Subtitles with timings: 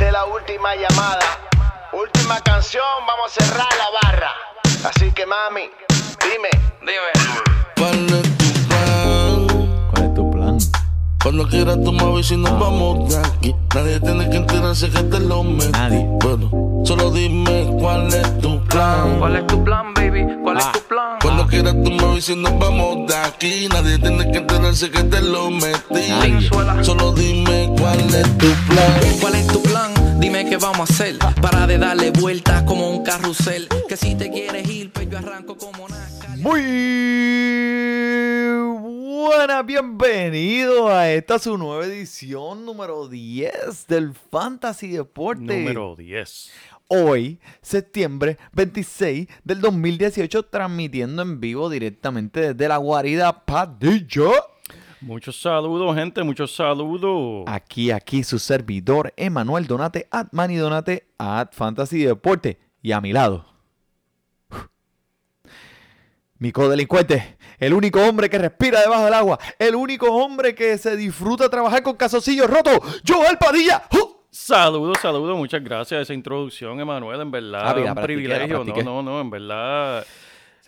[0.00, 1.24] Es la última llamada.
[1.92, 4.30] Última canción, vamos a cerrar la barra.
[4.84, 5.62] Así que mami,
[6.20, 6.50] dime,
[6.80, 7.12] dime.
[7.76, 9.46] ¿Cuál es tu plan?
[9.90, 10.58] ¿Cuál es tu plan?
[11.22, 13.54] Cuando quieras tú me y nos vamos de aquí.
[13.74, 15.70] Nadie tiene que enterarse que te lo metí.
[15.72, 16.06] Nadie.
[16.20, 16.50] Bueno,
[16.84, 19.18] solo dime cuál es tu plan.
[19.18, 20.26] ¿Cuál es tu plan, baby?
[20.42, 20.60] ¿Cuál Ah.
[20.60, 21.18] es tu plan?
[21.22, 23.68] Cuando quieras tú me y nos vamos de aquí.
[23.68, 26.08] Nadie tiene que enterarse que te lo metí.
[26.08, 26.50] Nadie.
[26.84, 29.18] Solo dime cuál es tu plan.
[29.20, 29.85] ¿Cuál es tu plan?
[30.18, 31.18] Dime qué vamos a hacer.
[31.42, 33.68] Para de darle vueltas como un carrusel.
[33.88, 36.28] Que si te quieres ir, pues yo arranco como Nazca.
[36.36, 36.62] Muy
[39.26, 45.42] buenas, bienvenido a esta su nueva edición número 10 del Fantasy Deporte.
[45.42, 46.50] Número 10.
[46.88, 54.30] Hoy, septiembre 26 del 2018, transmitiendo en vivo directamente desde la guarida Padilla.
[55.06, 57.44] Muchos saludos, gente, muchos saludos.
[57.46, 62.58] Aquí, aquí su servidor, Emanuel Donate, at Manny Donate, at Fantasy Deporte.
[62.82, 63.46] Y a mi lado,
[66.38, 70.96] mi codelincuente, el único hombre que respira debajo del agua, el único hombre que se
[70.96, 73.84] disfruta trabajar con calzoncillos rotos, Joel Padilla.
[73.92, 74.16] ¡Uh!
[74.28, 78.64] Saludos, saludos, muchas gracias a esa introducción, Emanuel, en verdad, Ah, mira, un privilegio.
[78.64, 80.04] No, no, no, en verdad.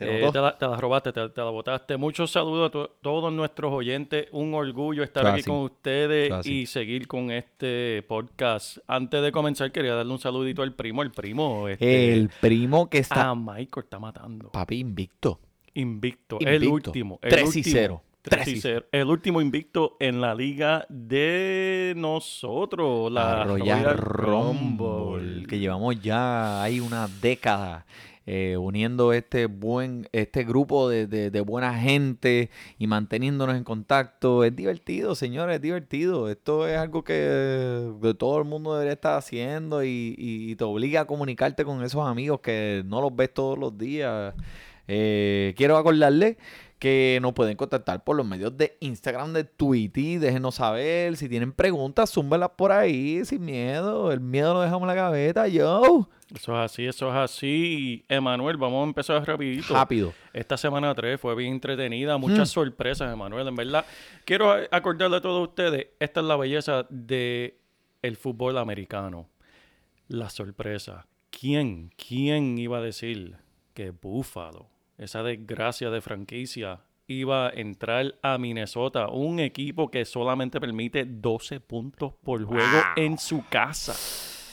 [0.00, 1.96] Eh, te, la, te la robaste, te, te la botaste.
[1.96, 4.26] Muchos saludos a to- todos nuestros oyentes.
[4.32, 8.78] Un orgullo estar aquí con ustedes y seguir con este podcast.
[8.86, 11.02] Antes de comenzar, quería darle un saludito al primo.
[11.02, 14.50] El primo, este, El primo que está, a Michael está matando.
[14.50, 15.40] papi, invicto.
[15.74, 17.18] Invicto, el último.
[17.22, 17.72] El 3 y último.
[17.72, 18.02] 0.
[18.22, 18.86] 3 3 y y 0.
[18.92, 25.46] El último invicto en la liga de nosotros, la Royal, Royal Rumble, Rumble.
[25.46, 27.86] que llevamos ya hay una década
[28.30, 34.44] eh, uniendo este buen este grupo de, de- buena gente y manteniéndonos en contacto.
[34.44, 36.28] Es divertido, señores, es divertido.
[36.28, 41.02] Esto es algo que, que todo el mundo debería estar haciendo y, y te obliga
[41.02, 44.34] a comunicarte con esos amigos que no los ves todos los días.
[44.90, 46.36] Eh, quiero acordarles
[46.78, 50.20] que nos pueden contactar por los medios de Instagram, de Twitter.
[50.20, 54.12] Déjenos saber si tienen preguntas, zúmbelas por ahí sin miedo.
[54.12, 56.08] El miedo lo dejamos en la gaveta, yo.
[56.34, 58.04] Eso es así, eso es así.
[58.08, 59.74] Emanuel, vamos a empezar rapidito.
[59.74, 60.12] Rápido.
[60.32, 62.52] Esta semana 3 fue bien entretenida, muchas Mm.
[62.52, 63.84] sorpresas, Emanuel, en verdad.
[64.24, 67.58] Quiero acordarle a todos ustedes, esta es la belleza de
[68.02, 69.28] el fútbol americano.
[70.06, 71.06] La sorpresa.
[71.30, 73.36] ¿Quién, quién iba a decir
[73.74, 80.60] que Buffalo, esa desgracia de franquicia, iba a entrar a Minnesota, un equipo que solamente
[80.60, 83.94] permite 12 puntos por juego en su casa?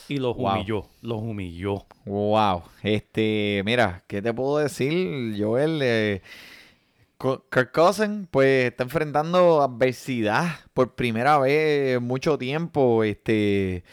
[0.08, 0.54] Y los Wow.
[0.54, 1.86] humilló, los humilló.
[2.06, 2.62] Wow.
[2.84, 5.80] Este, mira, ¿qué te puedo decir, Joel?
[5.82, 6.22] Eh,
[7.18, 13.04] Kirk Cousins, pues, está enfrentando adversidad por primera vez en mucho tiempo.
[13.04, 13.84] Este,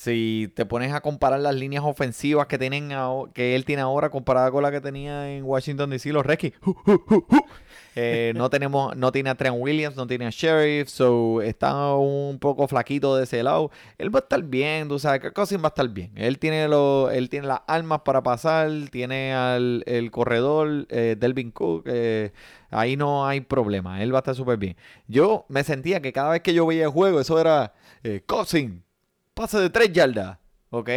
[0.00, 2.90] si te pones a comparar las líneas ofensivas que tienen
[3.34, 6.54] que él tiene ahora comparada con la que tenía en Washington DC los Redskins,
[7.96, 12.38] eh, no tenemos, no tiene a Trent Williams, no tiene a Sheriff, so está un
[12.38, 13.70] poco flaquito de ese lado.
[13.98, 16.12] Él va a estar bien, tú sabes, Cousins va a estar bien.
[16.14, 21.50] Él tiene lo, él tiene las armas para pasar, tiene al el corredor eh, Delvin
[21.50, 22.32] Cook, eh,
[22.70, 24.78] ahí no hay problema, él va a estar súper bien.
[25.08, 27.74] Yo me sentía que cada vez que yo veía el juego, eso era
[28.24, 28.80] Cousins,
[29.40, 30.36] pase de tres yardas.
[30.68, 30.90] Ok,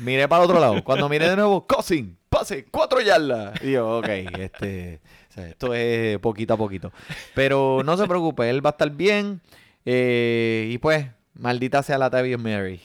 [0.00, 0.82] miré para el otro lado.
[0.82, 3.62] Cuando miré de nuevo, Cousins, pase cuatro yardas.
[3.62, 4.08] Y yo, ok,
[4.38, 6.90] este, o sea, esto es poquito a poquito.
[7.34, 9.42] Pero no se preocupe, él va a estar bien.
[9.84, 12.80] eh, y pues, maldita sea la Tavius Mary.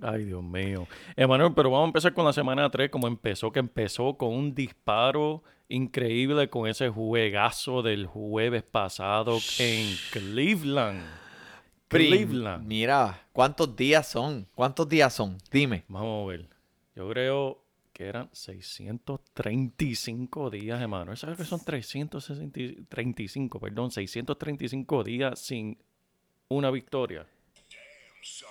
[0.00, 0.86] Ay, Dios mío.
[1.16, 4.54] Emanuel, pero vamos a empezar con la semana 3, como empezó, que empezó con un
[4.54, 11.23] disparo increíble con ese juegazo del jueves pasado en Cleveland.
[11.94, 12.66] Cleveland.
[12.66, 14.48] Mira, ¿cuántos días son?
[14.54, 15.36] ¿Cuántos días son?
[15.50, 15.84] Dime.
[15.88, 16.48] Vamos a ver.
[16.94, 21.16] Yo creo que eran 635 días, Emanuel.
[21.16, 25.78] ¿Sabes que son 335, perdón, 635 días sin
[26.48, 27.26] una victoria?
[28.22, 28.48] Son,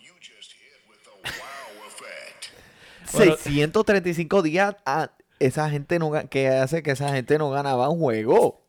[0.00, 2.46] you just hit with the wow effect.
[3.12, 3.36] Bueno.
[3.36, 8.61] 635 días a esa gente no que hace que esa gente no ganaba un juego.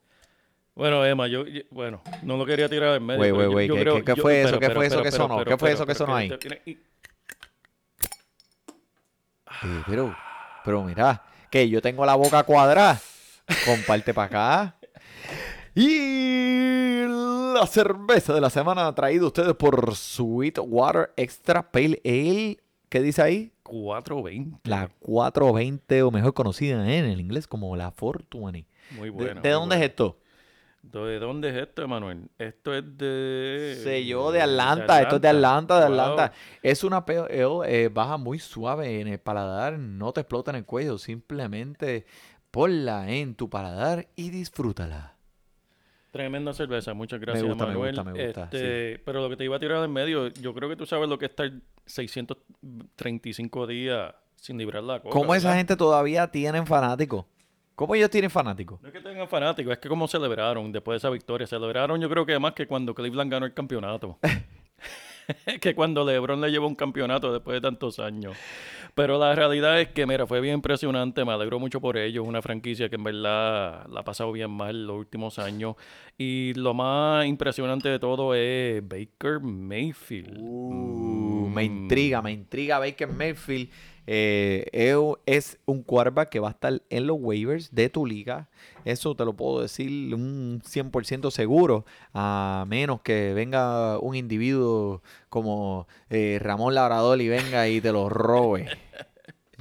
[0.75, 3.20] Bueno, Emma, yo, yo- bueno, no lo quería tirar en medio.
[3.20, 4.60] Güey, pero güey, yo- ¿qué- creo- qué fue eso?
[4.60, 5.44] ¿Qué fue eso que sonó?
[5.46, 6.31] ¿Qué fue eso que sonó ahí?
[9.64, 10.16] Eh, pero,
[10.66, 13.00] pero mira, que yo tengo la boca cuadrada.
[13.66, 14.75] Comparte para acá.
[15.75, 22.58] Y la cerveza de la semana traída a ustedes por Sweet Water Extra Pale Ale.
[22.90, 23.52] ¿Qué dice ahí?
[23.64, 24.60] 420.
[24.70, 28.66] La 420 o mejor conocida en el inglés como la 420.
[28.92, 29.42] Muy ¿De, buena.
[29.42, 30.18] de muy dónde es esto?
[30.83, 32.30] ¿De dónde es esto, Emanuel?
[32.38, 33.80] Esto es de...
[33.81, 36.00] Sello de Atlanta, esto es de Atlanta, de Wow.
[36.00, 36.33] Atlanta.
[36.62, 40.97] Es una eh, baja muy suave en el paladar, no te explota en el cuello,
[40.97, 42.06] simplemente
[42.51, 45.15] ponla en tu paladar y disfrútala.
[46.12, 47.95] Tremenda cerveza, muchas gracias, gusta, me Manuel.
[47.95, 50.69] gusta, me gusta, Este, Pero lo que te iba a tirar en medio, yo creo
[50.69, 51.50] que tú sabes lo que es estar
[51.86, 55.12] 635 días sin librar la coca.
[55.12, 55.59] ¿Cómo esa ¿verdad?
[55.59, 57.25] gente todavía tienen fanáticos?
[57.75, 58.81] ¿Cómo ellos tienen fanáticos?
[58.81, 61.48] No es que tengan fanáticos, es que como celebraron después de esa victoria.
[61.48, 64.20] Celebraron yo creo que más que cuando Cleveland ganó el campeonato.
[65.62, 68.36] que cuando LeBron le llevó un campeonato después de tantos años.
[68.94, 71.24] Pero la realidad es que, mira, fue bien impresionante.
[71.25, 72.28] Me alegro mucho por ellos.
[72.28, 75.75] Una franquicia que en verdad la ha pasado bien mal los últimos años.
[76.18, 80.38] Y lo más impresionante de todo es Baker Mayfield.
[80.40, 81.84] Uh, me Mm.
[81.84, 83.70] intriga, me intriga Baker Mayfield.
[84.05, 84.69] Eh,
[85.25, 88.50] es un- quarterback que va a estar en los waivers de tu liga.
[88.85, 91.85] Eso te lo puedo decir un 100% seguro.
[92.13, 98.09] A menos que venga un individuo como eh, Ramón Labrador y venga y te lo
[98.09, 98.67] robe.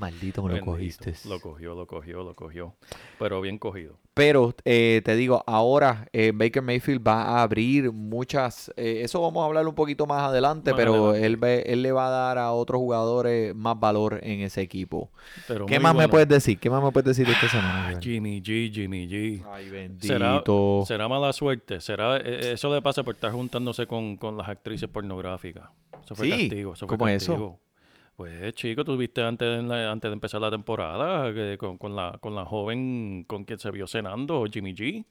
[0.03, 1.15] Maldito me lo cogiste.
[1.29, 2.75] Lo cogió, lo cogió, lo cogió.
[3.21, 3.99] Pero bien cogido.
[4.15, 8.73] Pero eh, te digo, ahora eh, Baker Mayfield va a abrir muchas.
[8.77, 11.27] eh, eso vamos a hablar un poquito más adelante, Más pero adelante.
[11.27, 15.11] Él, ve- él le va a dar a otros jugadores más valor en ese equipo.
[15.47, 16.59] Pero ¿Qué más me puedes decir?
[16.59, 18.01] ¿Qué más me puedes decir de esta semana?
[18.03, 19.45] Jimmy G, Jimmy G.
[19.49, 19.67] Ay,
[20.01, 20.85] ¿Será, bendito.
[20.85, 21.81] será mala suerte?
[21.81, 25.71] ¿Será, eh, eso le pasa por estar juntándose con, con las actrices pornográficas.
[26.05, 26.73] Eso fue Sí, castigo.
[26.73, 27.61] Eso fue ¿cómo es eso?
[28.17, 32.35] Pues, chico, tú viste antes antes de empezar la temporada que con, con la, con
[32.35, 35.05] la joven con quien se vio cenando, Jimmy G.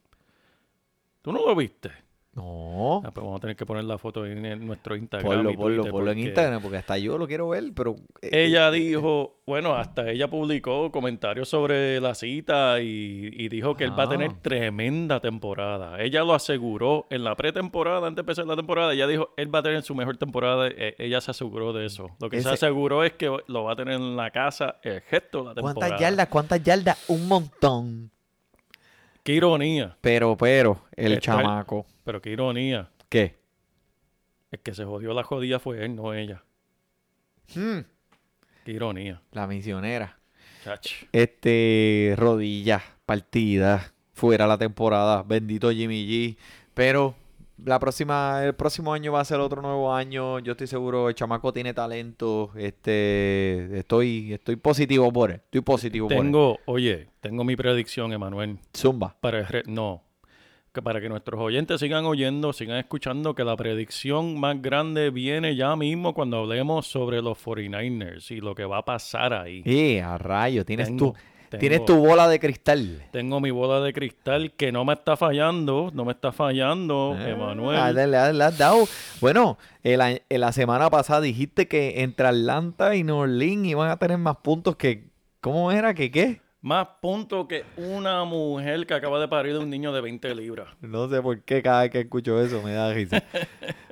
[1.22, 1.92] ¿Tú no lo viste?
[2.34, 3.02] No.
[3.04, 5.30] Ah, pues vamos a tener que poner la foto en, el- nuestro Instagram.
[5.30, 7.96] Ponlo, ponlo, ponlo en Instagram, porque hasta yo lo quiero ver, pero.
[8.22, 13.84] eh, Ella dijo, bueno, hasta ella publicó comentarios sobre la cita y, y dijo que
[13.84, 14.40] él va a tener Ah.
[14.42, 16.02] tremenda temporada.
[16.02, 19.60] Ella lo aseguró en la pretemporada, antes de empezar la temporada, ella dijo, él va
[19.60, 20.68] a tener su mejor temporada.
[20.70, 22.08] e- ella se aseguró de eso.
[22.22, 25.40] Lo que se aseguró es que lo va a tener en la casa el gesto
[25.40, 25.76] de la temporada.
[25.80, 26.28] ¿Cuántas yardas?
[26.30, 27.10] ¿Cuántas yardas?
[27.10, 28.12] Un montón.
[29.24, 31.86] Qué ironía, Pero, pero, el chamaco.
[32.04, 32.90] pero qué ironía.
[33.10, 33.36] ¿Qué?
[34.52, 36.44] El que se jodió la jodida fue él, no ella.
[37.54, 37.80] Hmm,
[38.66, 39.22] Qué ironía.
[39.32, 40.18] la misionera.
[40.64, 41.04] Chach.
[41.12, 46.38] Este, rodillas, partidas, fuera la temporada, bendito Jimmy G.
[46.74, 47.16] Pero
[47.66, 50.40] la próxima, el próximo año va a ser otro nuevo año.
[50.40, 52.52] Yo estoy seguro, el chamaco tiene talento.
[52.56, 55.38] Este, estoy, estoy positivo por él.
[55.38, 56.24] Estoy positivo por él.
[56.24, 58.58] Tengo, oye, tengo mi predicción, Emanuel.
[58.76, 59.16] Zumba.
[59.20, 60.02] para no
[60.74, 65.56] que para que nuestros oyentes sigan oyendo, sigan escuchando que la predicción más grande viene
[65.56, 69.64] ya mismo cuando hablemos sobre los 49ers y lo que va a pasar ahí.
[69.66, 71.14] Eh, a rayo, tienes Tengo-
[71.60, 73.04] tienes tu bola de cristal.
[73.12, 77.30] Tengo mi bola de cristal que no me está fallando, no me está fallando, Ah,
[77.30, 77.96] Emanuel.
[77.96, 78.86] le, le- le has dado.
[79.20, 83.90] Bueno, el a- en la semana pasada dijiste que entre Atlanta y New Orleans iban
[83.90, 85.10] a tener más puntos que.
[85.42, 85.94] ¿Cómo era?
[85.94, 86.42] ¿Que qué?
[86.64, 90.68] Más punto que una mujer que acaba de parir de un niño de 20 libras.
[90.80, 93.24] No sé por qué cada vez que escucho eso me da risa.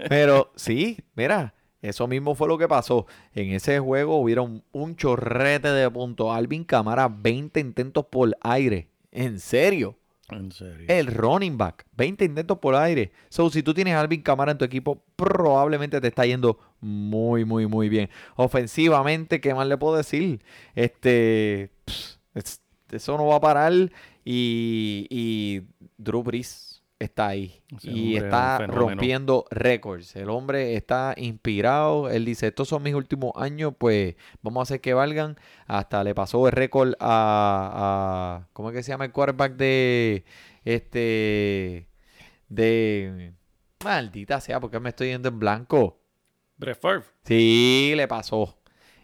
[0.08, 3.06] Pero sí, mira, eso mismo fue lo que pasó.
[3.34, 6.36] En ese juego hubieron un chorrete de puntos.
[6.36, 8.88] Alvin Camara, 20 intentos por aire.
[9.12, 9.96] En serio.
[10.30, 10.86] En serio.
[10.88, 13.12] El running back, 20 intentos por aire.
[13.30, 17.46] So, si tú tienes a Alvin Camara en tu equipo, probablemente te está yendo muy,
[17.46, 18.10] muy, muy bien.
[18.36, 20.42] Ofensivamente, ¿qué más le puedo decir?
[20.76, 21.72] Este,
[22.36, 23.74] es- eso no va a parar.
[24.24, 25.62] Y, y
[25.98, 26.69] Drew Brees
[27.00, 27.62] está ahí.
[27.82, 30.16] Y es está rompiendo récords.
[30.16, 32.10] El hombre está inspirado.
[32.10, 35.38] Él dice, estos son mis últimos años, pues vamos a hacer que valgan.
[35.66, 40.26] Hasta le pasó el récord a, a- ¿cómo es que se llama el quarterback de
[40.66, 41.88] este
[42.48, 43.34] de
[43.84, 46.02] maldita sea, porque me estoy yendo en blanco.
[46.58, 47.04] Brett Favre.
[47.24, 48.58] Sí, le pasó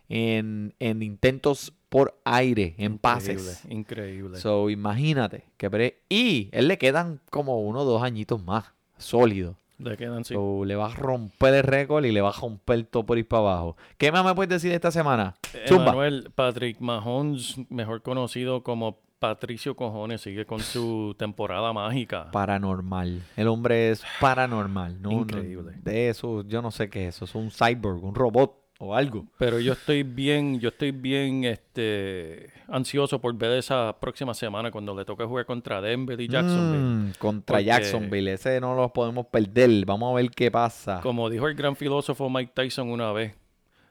[0.10, 3.64] en, en intentos por aire, en pases.
[3.70, 4.38] Increíble, Increíble.
[4.40, 8.66] So, imagínate que y él le quedan como uno o dos añitos más
[8.98, 9.56] sólido.
[9.78, 10.34] Le quedan sí.
[10.34, 13.26] So, le va a romper el récord y le va a romper todo por ir
[13.26, 13.78] para abajo.
[13.98, 15.36] ¿Qué más me puedes decir esta semana?
[15.70, 15.84] Zumba.
[15.84, 22.30] Emanuel Patrick Mahomes, mejor conocido como Patricio Cojones sigue con su temporada mágica.
[22.32, 23.24] Paranormal.
[23.38, 25.02] El hombre es paranormal.
[25.02, 25.72] No, no- Increíble.
[25.82, 27.24] de eso, yo no sé qué es eso.
[27.24, 29.26] Es un cyborg, un robot o algo.
[29.38, 34.96] Pero yo estoy bien, yo estoy bien este ansioso por ver esa próxima semana cuando
[34.96, 36.84] le toque jugar contra Denver y Jacksonville.
[36.84, 38.34] Mm, contra Porque- Jacksonville.
[38.34, 39.86] Ese no los podemos perder.
[39.86, 41.00] Vamos a ver qué pasa.
[41.02, 43.36] Como dijo el gran filósofo Mike Tyson una vez,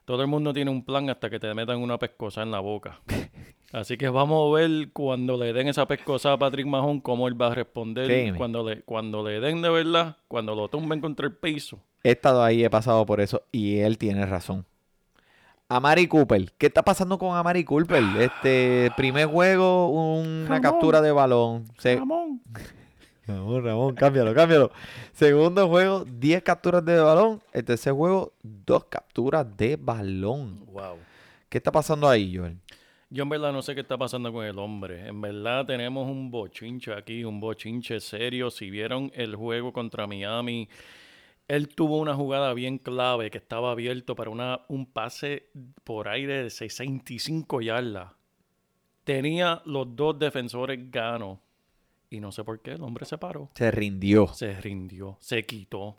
[0.05, 3.01] todo el mundo tiene un plan hasta que te metan una pescosa en la boca.
[3.73, 7.41] Así que vamos a ver cuando le den esa pescosa a Patrick Mahon cómo él
[7.41, 11.35] va a responder cuando le cuando le den de verdad, cuando lo tumben contra el
[11.35, 11.81] piso.
[12.05, 14.65] He estado ahí, he pasado por eso y él tiene razón.
[15.77, 16.53] Amari Cooper.
[16.57, 18.03] ¿Qué está pasando con Amari Cooper?
[18.21, 20.63] Este primer juego, una Ramón.
[20.63, 21.65] captura de balón.
[21.79, 22.41] Se- Ramón.
[23.27, 24.71] Ramón, Ramón, cámbialo, cámbialo.
[25.15, 27.41] Segundo juego, 10 capturas de balón.
[27.53, 30.65] El tercer juego, 2 capturas de balón.
[30.67, 30.97] Wow.
[31.49, 32.57] ¿Qué está pasando ahí, Joel?
[33.11, 35.09] Yo en verdad no sé qué está pasando con el hombre.
[35.09, 38.51] En verdad tenemos un bochinche aquí, un bochinche serio.
[38.51, 40.69] Si vieron el juego contra Miami,
[41.49, 45.51] él tuvo una jugada bien clave que estaba abierto para una, un pase
[45.85, 48.13] por aire de 65 yardas.
[49.05, 51.39] Tenía los dos defensores ganos.
[52.09, 53.51] Y no sé por qué, el hombre se paró.
[53.55, 54.29] Se rindió.
[54.29, 55.97] Se rindió, se quitó.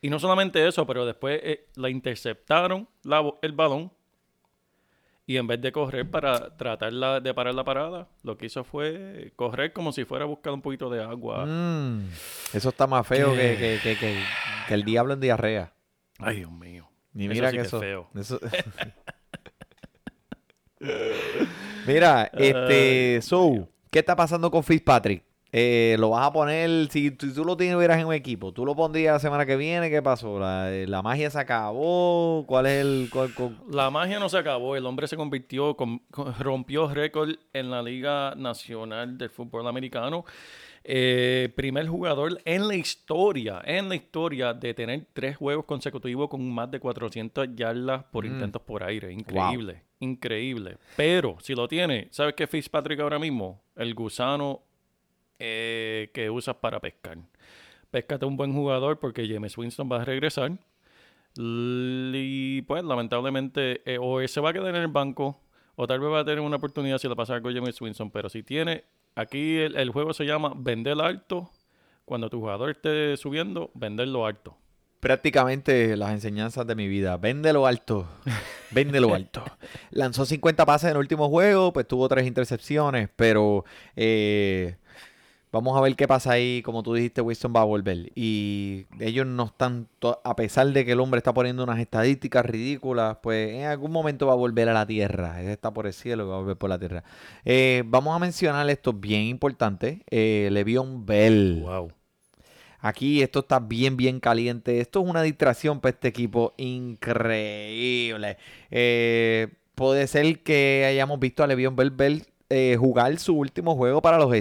[0.00, 3.92] Y no solamente eso, pero después eh, la interceptaron la el balón.
[5.30, 8.64] Y en vez de correr para tratar la- de parar la parada, lo que hizo
[8.64, 11.46] fue correr como si fuera a buscar un poquito de agua.
[11.46, 12.08] Mm,
[12.52, 14.24] eso está más feo que, que- que- que-
[14.66, 15.72] que el diablo en diarrea.
[16.18, 16.90] Ay, Dios mío.
[17.12, 17.78] Ni Eso mira sí que que es eso.
[17.80, 18.08] feo.
[18.16, 18.40] eso-
[21.86, 25.22] mira, este, so, ¿qué está pasando con Fitzpatrick?
[25.52, 28.76] Eh, lo vas a poner, si, tú- tú lo tuvieras en un equipo, ¿tú lo
[28.76, 29.90] pondrías la semana que viene?
[29.90, 30.38] ¿Qué pasó?
[30.38, 32.44] ¿La, la magia se acabó?
[32.46, 33.08] ¿Cuál es el...?
[33.12, 34.76] cuál- cuál- La magia no se acabó.
[34.76, 40.24] El hombre se convirtió, con- con- rompió récord en la Liga Nacional del Fútbol Americano.
[40.84, 46.48] Eh, primer jugador en la historia, en la historia de tener tres juegos consecutivos con
[46.50, 49.12] más de 400 yardas por intentos por aire.
[49.12, 50.78] Increíble, increíble.
[50.96, 53.62] Pero si lo tiene, ¿sabes qué Fitzpatrick ahora mismo?
[53.76, 54.62] El gusano
[55.40, 57.18] eh, que usas para pescar.
[57.90, 60.52] Péscate un buen jugador porque James Winston va a regresar.
[61.36, 65.40] Y pues lamentablemente eh, o se va a quedar en el banco
[65.76, 68.10] o tal vez va a tener una oportunidad si le pasa algo a James Winston.
[68.10, 71.50] Pero si tiene, aquí el, el juego se llama vender alto.
[72.04, 74.56] Cuando tu jugador esté subiendo, venderlo alto.
[75.00, 77.16] Prácticamente las enseñanzas de mi vida.
[77.16, 78.06] Véndelo alto.
[78.70, 79.42] Véndelo alto.
[79.90, 83.64] Lanzó 50 pases en el último juego, pues tuvo tres intercepciones, pero
[83.96, 84.76] eh,
[85.52, 86.62] vamos a ver qué pasa ahí.
[86.62, 88.10] Como tú dijiste, Winston va a volver.
[88.14, 89.88] Y ellos no están,
[90.24, 94.26] a pesar de que el hombre está poniendo unas estadísticas ridículas, pues en algún momento
[94.26, 95.40] va a volver a la tierra.
[95.42, 97.04] Él está por el cielo y va a volver por la tierra.
[97.44, 100.02] Eh, vamos a mencionar esto bien importante.
[100.10, 101.60] Eh, Le'Veon Bell.
[101.62, 101.92] Wow.
[102.80, 104.80] Aquí esto está bien, bien caliente.
[104.80, 108.38] Esto es una distracción para este equipo increíble.
[108.70, 114.00] Eh, puede ser que hayamos visto a Le'Veon Bell, Bell, eh, jugar su último juego
[114.00, 114.32] para los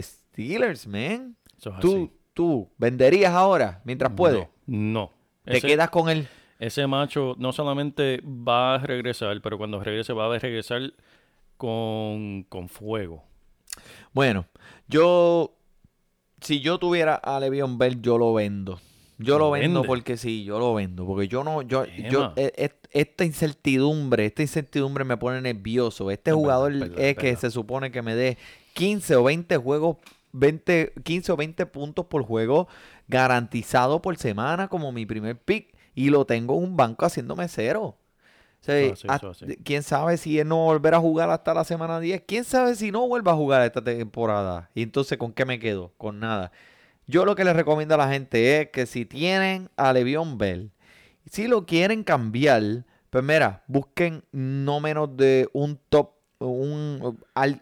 [0.43, 1.35] Steelers, man.
[1.57, 2.11] Eso es Tú, así.
[2.33, 4.47] tú, ¿venderías ahora mientras puedes?
[4.65, 4.91] No.
[5.01, 5.11] no.
[5.43, 6.27] ¿Te Ese- quedas con él?
[6.59, 10.93] Ese macho no solamente va a regresar, pero cuando regrese va a regresar
[11.57, 13.23] con, con fuego.
[14.13, 14.45] Bueno,
[14.87, 15.55] yo,
[16.41, 18.79] si yo tuviera a Le'Veon Bell, yo lo vendo.
[19.17, 19.87] Yo ¿Lo lo vendo vende?
[19.87, 21.05] porque sí, yo lo vendo.
[21.05, 26.09] Porque yo no, yo, yo, e- e- esta incertidumbre, esta incertidumbre me pone nervioso.
[26.09, 27.39] Este Es jugador es verdad, es es que verdad.
[27.41, 28.37] se supone que me dé
[28.73, 29.97] 15 o 20 juegos,
[30.31, 32.67] 20, 15 o 20 puntos por juego
[33.07, 35.75] garantizado por semana como mi primer pick.
[35.95, 37.97] Y lo tengo en un banco haciéndome cero.
[38.61, 38.95] O sea.
[39.63, 42.23] ¿Quién sabe si él no va a volver a jugar hasta la semana 10?
[42.27, 44.69] ¿Quién sabe si no vuelve a jugar esta temporada?
[44.73, 45.93] Y entonces, ¿con qué me quedo?
[45.97, 46.51] Con nada.
[47.07, 50.71] Yo lo que les recomiendo a la gente es que si tienen a Le'Veon Bell,
[51.25, 57.17] si lo quieren cambiar, pues mira, busquen no menos de un top, un,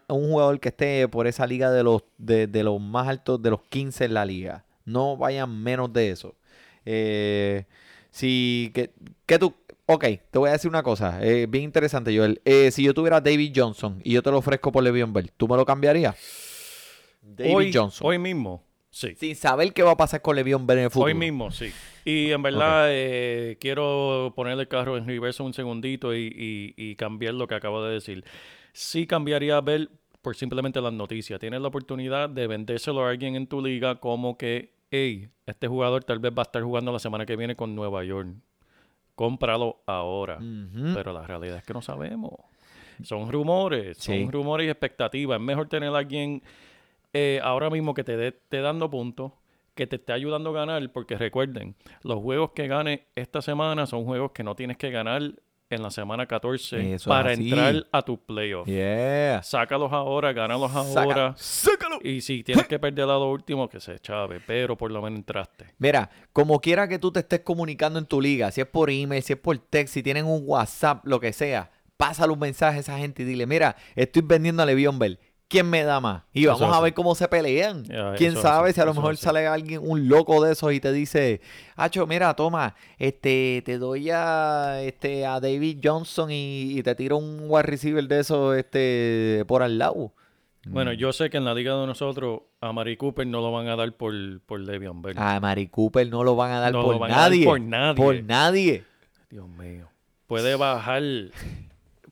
[0.07, 3.49] un jugador que esté por esa liga de los, de, de los más altos, de
[3.49, 4.65] los 15 en la liga.
[4.85, 6.35] No vayan menos de eso.
[6.85, 7.65] Eh,
[8.11, 8.91] si, que,
[9.25, 9.53] que tú,
[9.85, 12.41] ok, te voy a decir una cosa, eh, bien interesante, Joel.
[12.45, 15.47] Eh, si yo tuviera David Johnson y yo te lo ofrezco por Le'Veon Bell, ¿tú
[15.47, 16.15] me lo cambiarías?
[17.21, 18.07] David hoy, Johnson.
[18.07, 19.15] Hoy mismo, sí.
[19.15, 21.07] Sin saber qué va a pasar con Le'Veon Bell en el futuro.
[21.07, 21.71] Hoy mismo, sí.
[22.05, 26.95] Y en verdad eh, quiero poner el carro en reverso un segundito y, y- y
[26.95, 28.23] cambiar lo que acabo de decir.
[28.79, 29.89] Sí cambiaría a Bell
[30.21, 31.39] por simplemente las noticias.
[31.39, 36.03] Tienes la oportunidad de vendérselo a alguien en tu liga como que, hey, este jugador
[36.03, 38.27] tal vez va a estar jugando la semana que viene con Nueva York.
[39.15, 40.37] Cómpralo ahora.
[40.93, 42.33] Pero la realidad es que no sabemos.
[43.01, 44.21] Son rumores, Sí.
[44.21, 45.39] son rumores y expectativas.
[45.39, 46.43] Es mejor tener a alguien
[47.13, 49.31] eh, ahora mismo que te dé esté dando puntos,
[49.73, 54.05] que te esté ayudando a ganar, porque recuerden, los juegos que gane esta semana son
[54.05, 55.33] juegos que no tienes que ganar
[55.69, 58.67] en la semana 14 Eso es para entrar a tu playoff.
[58.67, 59.41] Yeah.
[59.43, 61.33] Sácalos ahora, gánalos ahora.
[61.37, 61.99] sácalo.
[62.03, 65.19] Y si tienes que perder a lo último, que se chave, pero por lo menos
[65.19, 65.65] entraste.
[65.77, 69.21] Mira, como quiera que tú te estés comunicando en tu liga, si es por email,
[69.23, 72.79] si es por text, si tienen un WhatsApp, lo que sea, pásale un mensaje a
[72.81, 75.19] esa gente y dile, mira, estoy vendiendo a Le'Veon Bell.
[75.49, 76.23] ¿Quién me da más?
[76.33, 77.83] Y vamos a ver cómo se pelean.
[78.17, 80.91] ¿Quién eso sabe si a lo mejor sale alguien, un loco de esos y te
[80.91, 81.39] dice,
[81.75, 87.17] Hacho, mira, toma, este, te doy a, este, a David Johnson y, y te tiro
[87.17, 90.13] un wide receiver de esos este, por al lado.
[90.69, 93.69] Bueno, yo sé que en la liga de nosotros a Mari Cooper no lo van
[93.69, 95.15] a dar por, por Le'Veon Bell.
[95.17, 97.45] A Mari Cooper no lo van a dar No por lo van a dar nadie.
[97.45, 97.95] por nadie.
[97.95, 98.83] Por nadie.
[99.29, 99.87] Dios mío.
[100.25, 101.01] Puede bajar,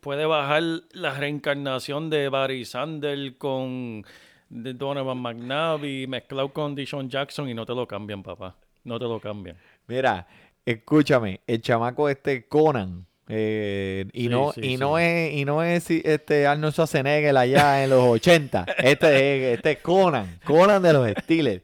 [0.05, 4.05] puede bajar la reencarnación de Barry Sanders con
[4.49, 8.55] de Donovan McNabb mezclado con Dishon Jackson y no te lo cambian, papá.
[8.83, 9.57] No te lo cambian.
[9.87, 10.27] Mira,
[10.63, 13.07] escúchame, el chamaco este Conan.
[13.27, 14.77] eh, y Sí, no, sí, y sí.
[14.77, 18.63] no es, y no es este Arnold Schwarzenegger allá en los 80.
[18.77, 19.07] Este
[19.53, 21.63] es, este es Conan, Conan de los Steelers.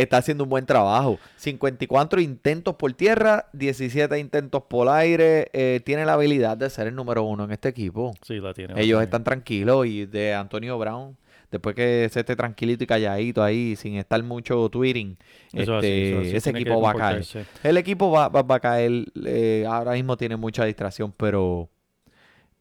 [0.00, 1.18] Está haciendo un buen trabajo.
[1.36, 5.48] 54 intentos por tierra, 17 intentos por aire.
[5.52, 8.12] eh, tiene la habilidad de ser el número uno en este equipo.
[8.22, 8.80] Sí, la tiene.
[8.80, 11.16] Ellos están tranquilos y de Antonio Brown,
[11.50, 15.16] después que se esté tranquilito y calladito ahí, sin estar mucho tweeting.
[15.52, 16.36] Eso así, este, eso así.
[16.36, 17.24] ese equipo va a caer.
[17.64, 19.04] El equipo va, va- va a caer.
[19.26, 21.68] eh, ahora mismo tiene mucha distracción, pero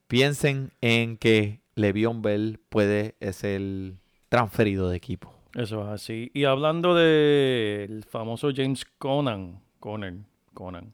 [0.07, 3.61] piensen en que Le'Veon Bell puede ser
[4.29, 5.33] transferido de equipo.
[5.57, 6.29] Eso es así.
[6.35, 10.93] Y hablando del famoso James Conan, Conan, Conan.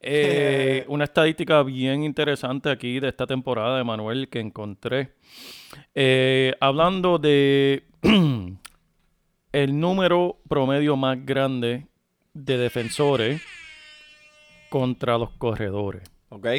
[0.00, 5.14] eh, una estadística bien interesante aquí de esta temporada de Manuel que encontré.
[5.96, 7.88] Eh, hablando de
[9.52, 11.88] el número promedio más grande
[12.34, 13.42] de defensores
[14.68, 16.04] contra los corredores.
[16.28, 16.46] ¿Ok?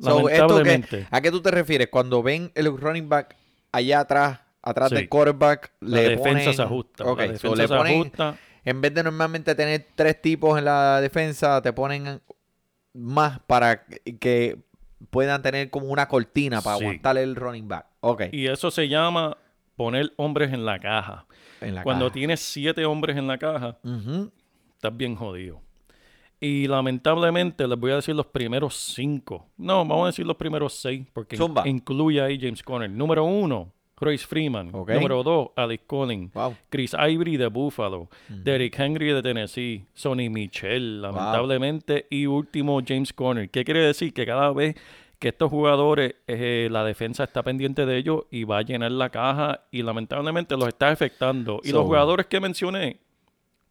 [0.00, 1.06] So, ¿esto Lamentablemente.
[1.10, 1.88] ¿A qué tú te refieres?
[1.88, 3.36] Cuando ven el running back
[3.72, 4.94] allá atrás, atrás Sí.
[4.96, 7.04] del quarterback, La le defensa ponen- se ajusta.
[7.04, 8.36] Ok, la so defensa le se ponen- ajusta.
[8.64, 12.20] En vez de normalmente tener tres tipos en la defensa, te ponen
[12.94, 13.84] más para
[14.20, 14.58] que
[15.10, 16.84] puedan tener como una cortina para Sí.
[16.84, 17.86] aguantar el running back.
[18.00, 18.22] Ok.
[18.32, 19.36] Y eso se llama
[19.76, 21.26] poner hombres en la caja.
[21.60, 22.14] en la Cuando caja.
[22.14, 23.78] tienes siete hombres en la caja,
[24.74, 25.60] estás bien jodido.
[26.40, 29.46] Y lamentablemente les voy a decir los primeros cinco.
[29.56, 31.62] No, vamos a decir los primeros seis, porque Zumba.
[31.68, 32.90] incluye ahí James Conner.
[32.90, 33.72] Número uno,
[34.02, 34.70] Royce Freeman.
[34.72, 36.32] Número dos, Alex Collins.
[36.34, 36.54] Wow.
[36.68, 38.08] Chris Ivory de Buffalo.
[38.28, 39.86] Derrick Henry de Tennessee.
[39.94, 42.06] Sonny Michel, lamentablemente.
[42.10, 43.48] Y último, James Conner.
[43.50, 44.12] ¿Qué quiere decir?
[44.12, 44.74] Que cada vez
[45.18, 49.08] que estos jugadores, eh, la defensa está pendiente de ellos y va a llenar la
[49.10, 51.60] caja y lamentablemente los está afectando.
[51.62, 52.98] Y So- los jugadores que mencioné,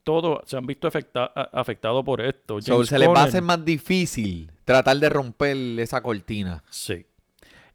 [0.04, 2.62] todos se han visto afecta- afectados por esto.
[2.62, 6.63] So, se les va a hacer más difícil tratar de romper esa cortina.
[6.70, 7.06] Sí.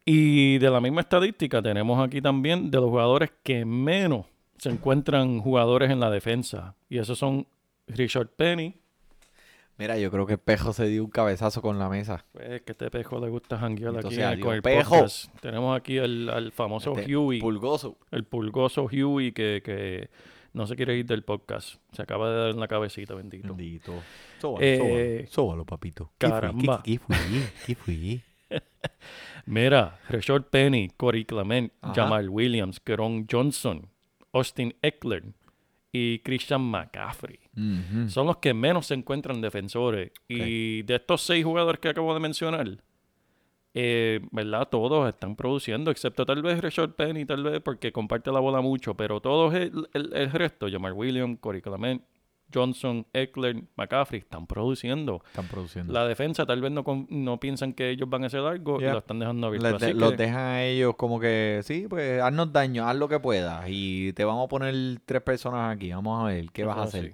[0.09, 4.25] Y de la misma estadística tenemos aquí también de los jugadores que menos
[4.57, 6.77] se encuentran jugadores en la defensa.
[6.88, 7.47] Y esos son
[7.88, 8.75] Richard Penny.
[9.79, 12.25] Mira, yo creo que Pejo se dio un cabezazo con la mesa.
[12.33, 14.90] Pues que este pejo le gusta janguear aquí Entonces, con el Pejo.
[14.95, 15.27] podcast.
[15.40, 17.99] Tenemos aquí el, al famoso Este, Huey, Pulgoso.
[18.12, 20.09] el pulgoso Huey que, que
[20.55, 21.75] no se quiere ir del podcast.
[21.92, 23.49] Se acaba de dar en la cabecita, bendito.
[23.49, 23.92] Bendito.
[24.40, 26.12] Sóbalo, Eh, sóbalo, sóbalo, papito.
[26.16, 26.81] ¿Qué caramba.
[26.83, 27.16] ¿Qué, qué fue?
[27.66, 28.21] ¿Qué fue?
[29.46, 31.94] Mira, Richard Penny, Corey Clement, Ajá.
[31.94, 33.88] Jamal Williams, Keron Johnson,
[34.32, 35.22] Austin Eckler
[35.92, 37.38] y Christian McCaffrey.
[38.09, 40.11] Son los que menos se encuentran defensores.
[40.28, 42.68] Y de estos seis jugadores que acabo de mencionar,
[43.72, 44.68] eh, ¿verdad?
[44.68, 48.94] Todos están produciendo, excepto tal vez Richard Penny, tal vez porque comparte la bola mucho,
[48.94, 52.02] pero todos el, el- el resto, Jamal Williams, Corey Clement,
[52.54, 55.22] Johnson, Eckler, McCaffrey, están produciendo.
[55.26, 55.92] Están produciendo.
[55.92, 58.90] La defensa tal vez no, no piensan que ellos van a hacer algo Yeah.
[58.90, 59.78] y lo están dejando abierto.
[59.78, 63.18] De- los que- dejan a ellos como que, sí, pues haznos daño, haz lo que
[63.20, 63.64] puedas.
[63.68, 65.90] Y te vamos a poner tres personas aquí.
[65.92, 67.12] Vamos a ver qué vas a hacer.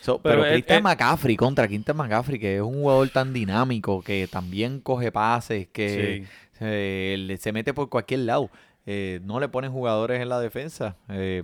[0.00, 4.28] So, Pero pero Christian McCaffrey contra Quinten McCaffrey, que es un jugador tan dinámico, que
[4.30, 6.28] también coge pases, que Sí.
[6.60, 8.48] eh, se mete por cualquier lado.
[8.86, 10.96] Eh, no le ponen jugadores en la defensa.
[11.08, 11.42] Eh,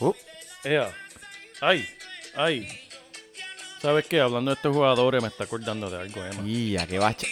[0.00, 0.12] uh,
[0.64, 0.88] Ea.
[1.64, 1.86] Ay,
[2.34, 2.66] ay.
[3.80, 4.20] ¿Sabes qué?
[4.20, 6.42] Hablando de estos jugadores, me está acordando de algo, Emma.
[6.44, 7.28] y a qué bache.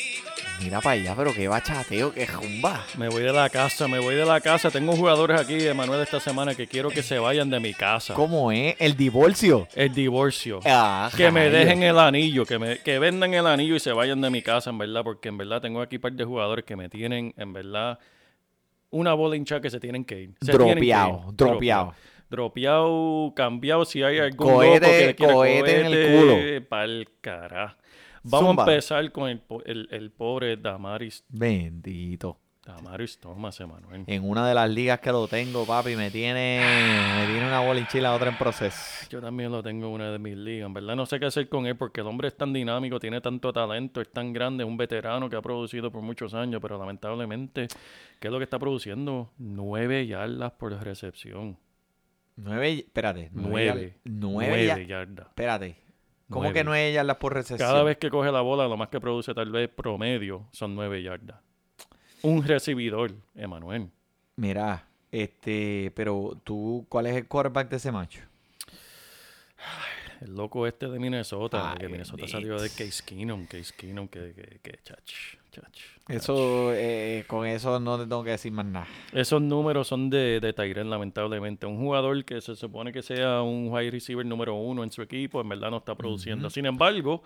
[0.62, 2.84] Mira para allá, pero qué bachateo, qué jumba.
[2.96, 4.70] Me voy de la casa, me voy de la casa.
[4.70, 8.14] Tengo jugadores aquí, Emanuel, esta semana que quiero que se vayan de mi casa.
[8.14, 8.76] ¿Cómo es?
[8.78, 9.66] El divorcio.
[9.74, 10.60] El divorcio.
[10.64, 14.20] Ah, Que me dejen el anillo, que me que vendan el anillo y se vayan
[14.20, 16.76] de mi casa, en verdad, porque en verdad tengo aquí un par de jugadores que
[16.76, 17.98] me tienen, en verdad,
[18.90, 20.34] una bola hinchada que se tienen que ir.
[20.40, 20.94] Se tienen que ir.
[21.32, 21.94] Dropeado,
[22.30, 23.32] dropeado.
[23.34, 26.20] Cambiado, si hay algún Cohete- loco que le quiera cohete en el
[26.60, 26.68] culo.
[26.68, 27.76] Pa'l carajo.
[28.22, 28.64] Vamos Zumba.
[28.64, 32.38] a empezar con el, el, el pobre Damaris, Bendito.
[32.62, 34.04] Damaris Thomas, Emanuel.
[34.06, 36.60] En una de las ligas que lo tengo, papi, me tiene,
[37.18, 39.06] me tiene una bolinchila, otra en proceso.
[39.08, 40.66] Yo también lo tengo en una de mis ligas.
[40.66, 43.20] En verdad no sé qué hacer con él porque el hombre es tan dinámico, tiene
[43.22, 46.78] tanto talento, es tan grande, es un veterano que ha producido por muchos años, pero
[46.78, 47.66] lamentablemente,
[48.20, 49.30] ¿qué es lo que está produciendo?
[49.38, 51.56] Nueve yardas por recepción.
[52.42, 53.28] Nueve, espérate.
[53.32, 53.94] Nueve.
[54.04, 55.26] Nueve, ya- yardas.
[55.28, 55.76] Espérate.
[56.28, 56.54] ¿Cómo Nueve.
[56.60, 57.68] que nueve yardas por recepción?
[57.68, 61.02] Cada vez que coge la bola, lo más que produce tal vez promedio son nueve
[61.02, 61.40] yardas.
[62.22, 63.88] Un recibidor, Emanuel.
[64.36, 68.20] Mira, este, pero tú, ¿cuál es el quarterback de ese macho?
[70.20, 74.32] El loco este de Minnesota, Ay, que Minnesota salió de Case Keenum, Case Keenum, que,
[74.34, 75.12] que, que, chach,
[75.50, 75.78] chach.
[76.08, 78.86] Eso, eh, con eso no te tengo que decir más nada.
[79.12, 81.64] Esos números son de, de Tyrell, lamentablemente.
[81.66, 85.40] Un jugador que se supone que sea un wide receiver número uno en su equipo,
[85.40, 86.50] en verdad no está produciendo.
[86.50, 87.22] Sin embargo,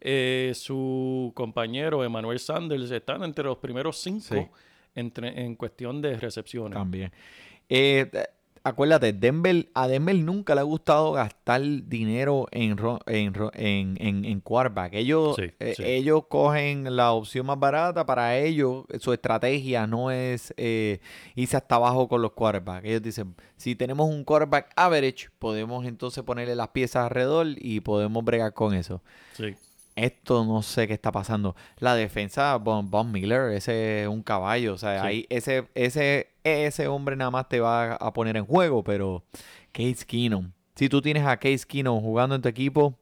[0.00, 4.46] eh, su compañero Emmanuel Sanders están entre los primeros cinco Sí.
[4.94, 6.74] entre- en cuestión de recepciones.
[6.78, 7.10] También.
[7.68, 8.08] Eh,
[8.68, 12.76] acuérdate, Denver, a Denver nunca le ha gustado gastar dinero en,
[13.06, 14.94] en, en, en, en quarterback.
[14.94, 15.82] Ellos, Sí, eh, sí.
[15.84, 18.04] ellos cogen la opción más barata.
[18.06, 21.00] Para ellos, su estrategia no es eh,
[21.34, 22.84] irse hasta abajo con los quarterbacks.
[22.86, 28.24] Ellos dicen, si tenemos un quarterback average, podemos entonces ponerle las piezas alrededor y podemos
[28.24, 29.02] bregar con eso.
[29.34, 29.54] Sí.
[29.94, 31.56] Esto no sé qué está pasando.
[31.78, 34.74] La defensa, Von, Von Miller, ese es un caballo.
[34.74, 38.82] O sea, ahí ese, ese, ese hombre nada más te va a poner en juego,
[38.84, 39.24] pero
[39.72, 40.50] Case Keenum.
[40.74, 42.98] Si tú tienes a Case Keenum jugando en tu equipo,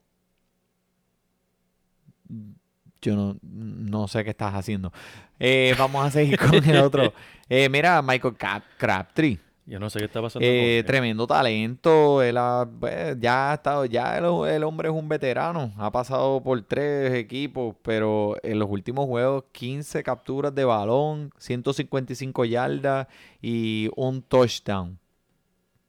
[3.01, 4.93] yo no, no sé qué estás haciendo.
[5.39, 7.13] Eh, vamos a seguir con el otro.
[7.47, 8.37] Eh, mira, Michael
[8.79, 9.39] Crabtree.
[9.67, 10.47] Yo no sé qué está pasando.
[10.47, 12.23] Eh, con tremendo talento.
[12.23, 15.73] Él ha- pues, ya ha estado, ya el, el hombre es un veterano.
[15.79, 22.45] Ha pasado por tres equipos, pero en los últimos juegos, 15 capturas de balón, 155
[22.45, 23.07] yardas
[23.41, 24.99] y un touchdown.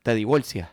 [0.03, 0.69] Te divorcias.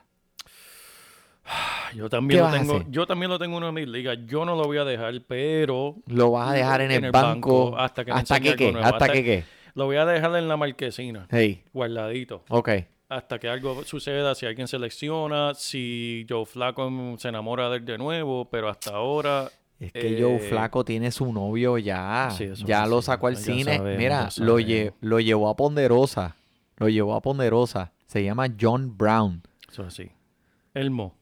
[1.97, 4.17] Yo también, ¿Qué lo tengo, yo también lo tengo en una de mis ligas.
[4.27, 8.05] Yo no lo voy a dejar, pero Lo vas a dejar en, el, banco, hasta
[8.05, 9.45] que me hasta que qué, hasta Hasta- que qué.
[9.75, 12.45] lo voy a dejar en la marquesina, Hey, guardadito.
[12.49, 12.71] ok.
[13.13, 17.99] Hasta que algo suceda, si alguien selecciona, si Joe Flaco se enamora de él de
[17.99, 19.51] nuevo, pero hasta ahora...
[19.79, 22.31] Es que Joe eh, Flaco tiene su novio ya.
[22.31, 23.77] Sí, ya lo sacó al cine.
[23.77, 26.37] sabemos, Mira, lo, lle- lo llevó a Ponderosa.
[26.77, 27.93] Lo llevó a Ponderosa.
[28.07, 29.43] Se llama John Brown.
[29.69, 30.11] Eso es así.
[30.73, 31.17] Elmo.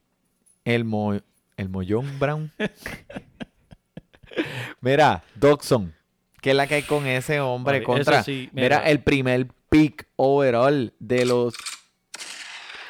[0.65, 1.15] El, mo,
[1.57, 2.53] el Mollón Brown.
[4.83, 5.95] Mira, Dodson.
[6.43, 8.23] ¿Qué es la que hay con ese hombre contra?
[8.23, 8.79] sí, mira.
[8.79, 8.91] mira.
[8.91, 11.55] el primer pick overall de los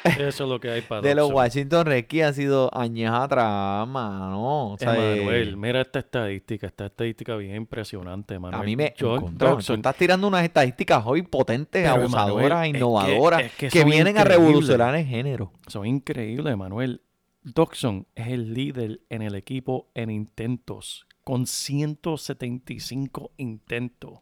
[0.03, 1.31] Eso es lo que hay para de los.
[1.31, 4.71] Washington Redskins ha sido años atrás, mano.
[4.73, 8.61] O sea, Emanuel, eh, mira esta estadística, esta estadística bien impresionante, Emanuel.
[8.61, 12.77] a mí me Dodson, estás tirando unas estadísticas hoy potentes, Pero, abusadoras, Emanuel, es que-
[12.77, 15.51] innovadoras, es que vienen a revolucionar el género.
[15.67, 17.01] son increíbles, Emanuel.
[17.43, 24.19] Dodson es el líder en el equipo en intentos, con 175 intentos.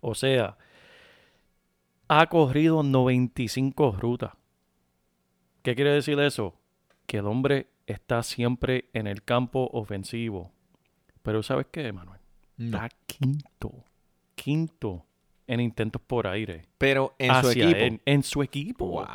[0.00, 0.56] O sea,
[2.08, 4.32] ha corrido 95 rutas.
[5.64, 6.54] ¿Qué quiere decir eso?
[7.06, 10.52] Que el hombre está siempre en el campo ofensivo.
[11.22, 12.20] Pero ¿sabes qué, Emanuel?
[12.58, 12.76] No.
[12.76, 13.72] Está quinto,
[14.34, 15.06] quinto
[15.46, 16.66] en intentos por aire.
[16.76, 17.78] Pero en su equipo.
[17.78, 18.86] él, en su equipo.
[18.88, 19.06] Wow.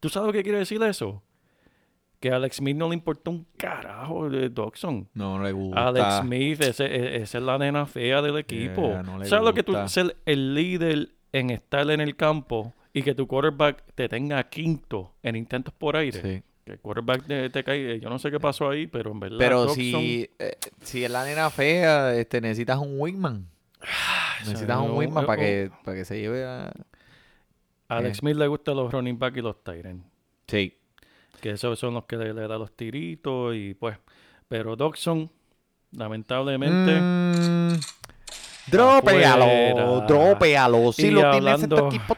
[0.00, 1.22] ¿Tú sabes lo que quiere decir eso?
[2.20, 5.08] Que a Alex Smith no le importa un carajo de Dodson.
[5.14, 5.88] No, no le gusta.
[5.88, 8.82] Alex Smith, e- esa es la nena fea del equipo.
[8.82, 13.02] Yeah, no ¿Sabes lo que tú ser el líder en estar en el campo y
[13.02, 16.20] que tu quarterback te tenga quinto en intentos por aire?
[16.20, 16.42] Sí.
[16.64, 19.38] Que el quarterback te, te cae, yo no sé qué pasó ahí, pero en verdad.
[19.38, 23.46] Pero si, eh, si es la nena fea, este, necesitas un wingman.
[24.46, 26.66] Necesitas un wingman para que, para que se lleve a...
[26.66, 28.20] a Alex eh.
[28.20, 30.02] Smith le gustan los running back y los end.
[30.46, 30.76] Sí.
[31.40, 33.96] que esos son los que le, le da los tiritos y pues
[34.48, 35.30] pero Dodson
[35.92, 40.06] lamentablemente Mm, drópealo, Afuera.
[40.06, 40.92] drópealo.
[40.92, 42.16] Si Y lo tienes en tu hablando- equipo.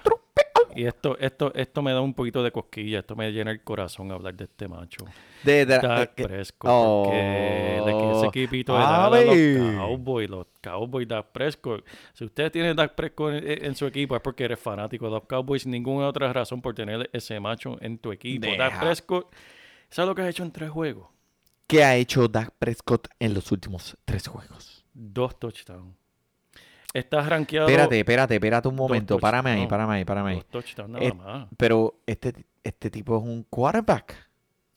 [0.77, 4.11] Y esto esto esto me da un poquito de cosquilla esto me llena el corazón
[4.13, 5.05] hablar de este macho
[5.45, 9.25] De, de- Dak eh, que- Prescott Oh, porque le- que se equipito de ¡Ave!
[9.67, 11.85] los Cowboys, los Cowboys, Dak Prescott.
[12.13, 15.25] Si usted tiene Dak Prescott en, en su equipo es porque eres fanático de los
[15.25, 18.47] Cowboys, ninguna otra razón por tener ese macho en tu equipo.
[18.47, 18.81] Dak Deja.
[18.81, 19.35] Prescott,
[19.91, 21.09] ¿sabes lo que has hecho en tres juegos?
[21.67, 24.85] ¿Qué ha hecho Dak Prescott en los últimos tres juegos?
[24.95, 25.97] Dos touchdowns.
[26.95, 27.67] Estás rankeado.
[27.69, 29.19] Espérate, espérate, espérate un momento.
[29.19, 30.37] Párame ahí, párame ahí, párame ahí.
[30.37, 31.49] Dos touchdowns nada más.
[31.57, 34.15] Pero este, este tipo es un quarterback.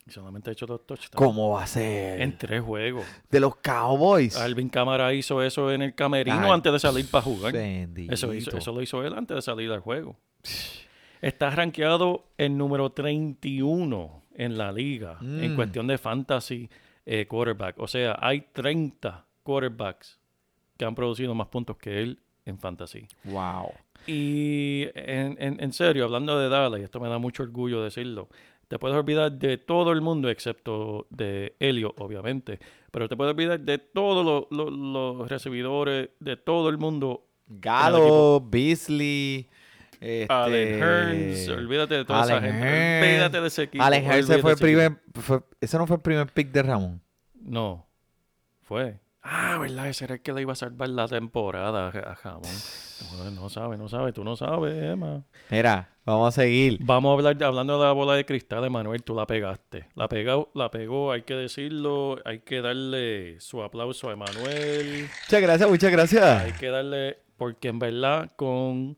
[0.06, 1.10] Y solamente ha hecho dos touchdowns.
[1.16, 2.20] ¿Cómo va a ser?
[2.22, 3.04] En tres juegos.
[3.28, 4.36] De los Cowboys.
[4.36, 7.52] Alvin Cámara hizo eso en el camerino Ay, antes de salir para jugar.
[7.52, 8.14] Bendito.
[8.14, 10.16] Eso, hizo- eso lo hizo él antes de salir al juego.
[11.20, 15.56] Está rankeado el número 31 en la liga en Mm.
[15.56, 16.70] cuestión de fantasy
[17.04, 17.78] eh, quarterback.
[17.78, 20.18] O sea, hay 30 quarterbacks
[20.76, 23.06] que han producido más puntos que él en fantasy.
[23.24, 23.72] Wow.
[24.06, 28.28] Y en, en- en serio, hablando de Dallas, y esto me da mucho orgullo decirlo,
[28.68, 32.58] te puedes olvidar de todo el mundo excepto de Helio, obviamente,
[32.90, 38.40] pero te puedes olvidar de todos los- los- los recibidores, de todo el mundo Gallo,
[38.40, 39.48] Beasley.
[40.00, 42.66] Este, Allen Hearns, olvídate de toda esa Allen gente.
[42.68, 43.04] Hearns.
[43.12, 43.82] Olvídate de ese equipo.
[43.84, 44.92] Allen Hearns fue el primer.
[45.14, 47.00] fue- ese no fue el primer pick de Ramón.
[47.40, 47.86] No,
[48.62, 48.98] fue.
[49.28, 49.88] Ah, ¿verdad?
[49.88, 52.42] Ese era el que le iba a salvar la temporada a Jamón.
[53.18, 55.24] No, no sabe, no sabe, tú no sabes, Emma.
[55.50, 56.78] Mira, vamos a seguir.
[56.82, 59.88] Vamos a hablar, hablando de la bola de cristal, Emanuel, tú la pegaste.
[59.96, 65.08] La pegó, la pegó, hay que decirlo, hay que darle su aplauso a Emanuel.
[65.24, 66.42] Muchas gracias, muchas gracias.
[66.44, 68.96] Hay que darle, porque en verdad con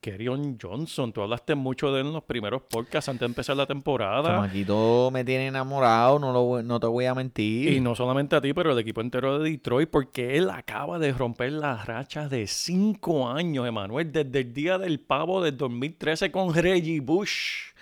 [0.00, 3.66] Kerion Johnson, tú hablaste mucho de él en los primeros podcasts antes de empezar la
[3.66, 4.28] temporada.
[4.28, 7.72] Chamaquito me tiene enamorado, no, lo, no te voy a mentir.
[7.72, 11.12] Y no solamente a ti, pero el equipo entero de Detroit, porque él acaba de
[11.12, 16.54] romper las rachas de cinco años, Emanuel, desde el día del pavo del 2013 con
[16.54, 17.72] Reggie Bush.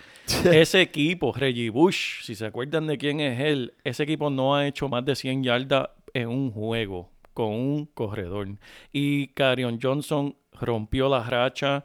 [0.51, 4.67] ese equipo, Reggie Bush, si se acuerdan de quién es él, ese equipo no ha
[4.67, 8.47] hecho más de 100 yardas en un juego con un corredor.
[8.91, 11.83] Y Carion Johnson rompió la racha.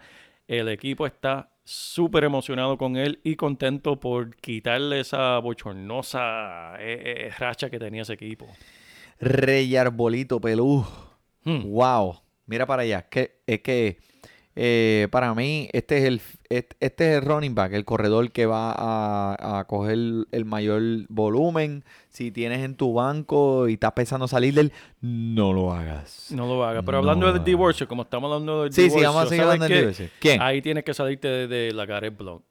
[0.53, 7.31] El equipo está súper emocionado con él y contento por quitarle esa bochornosa eh, eh,
[7.38, 8.47] racha que tenía ese equipo.
[9.19, 10.85] Rey Arbolito Pelú.
[11.45, 11.62] Hmm.
[11.73, 12.21] Wow.
[12.45, 13.09] Mira para allá.
[13.09, 13.97] Que, es que
[14.55, 18.45] eh, para mí este es el este, este es el running back, el corredor que
[18.47, 19.99] va a, a coger
[20.31, 21.85] el mayor volumen.
[22.11, 26.27] Si tienes en tu banco y estás pensando salir del, no lo hagas.
[26.31, 26.83] No lo haga.
[26.83, 27.47] Pero No hablando lo del hagas.
[27.47, 30.09] divorcio, como estamos hablando del Sí, sí, divorcio, vamos a seguir ¿sabes hablando del divorcio.
[30.21, 30.43] ¿Quién?
[30.43, 32.45] Ahí tienes que salirte de, de la Gareth Blunt.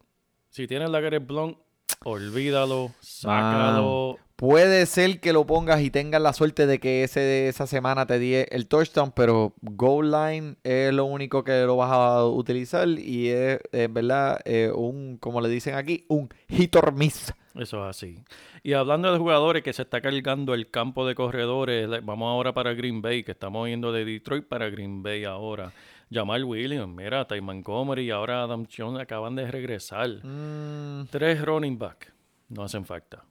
[0.49, 1.57] Si tienes la Gareth Blunt,
[2.03, 4.17] olvídalo, sácalo.
[4.35, 8.17] Puede ser que lo pongas y tengas la suerte de que ese, esa semana te
[8.17, 13.29] die el touchdown, pero goal line es lo único que lo vas a utilizar y
[13.29, 17.31] es, en verdad, eh, un, como le dicen aquí, un hit or miss.
[17.53, 18.23] Eso es así.
[18.63, 22.73] Y hablando de jugadores que se está cargando el campo de corredores, vamos ahora para
[22.73, 25.71] Green Bay, que estamos yendo de Detroit para Green Bay ahora.
[26.11, 30.09] Jamal Williams, mira, Ty Montgomery y ahora Adam Jones acaban de regresar.
[30.23, 32.13] Mm, Tres running back
[32.49, 33.23] no hacen falta.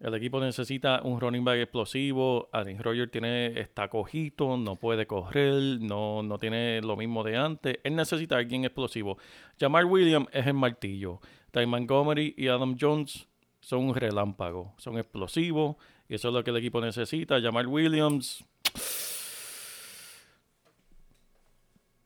[0.00, 2.48] El equipo necesita un running back explosivo.
[2.52, 7.78] Aaron Rodgers tiene, está cojito, no puede correr, no, no tiene lo mismo de antes.
[7.84, 9.18] Él necesita a alguien explosivo.
[9.60, 11.20] Jamal Williams es el martillo.
[11.52, 13.28] Ty Montgomery y Adam Jones
[13.60, 15.76] son un relámpago, son explosivos
[16.08, 17.40] y eso es lo que el equipo necesita.
[17.40, 18.44] Jamal Williams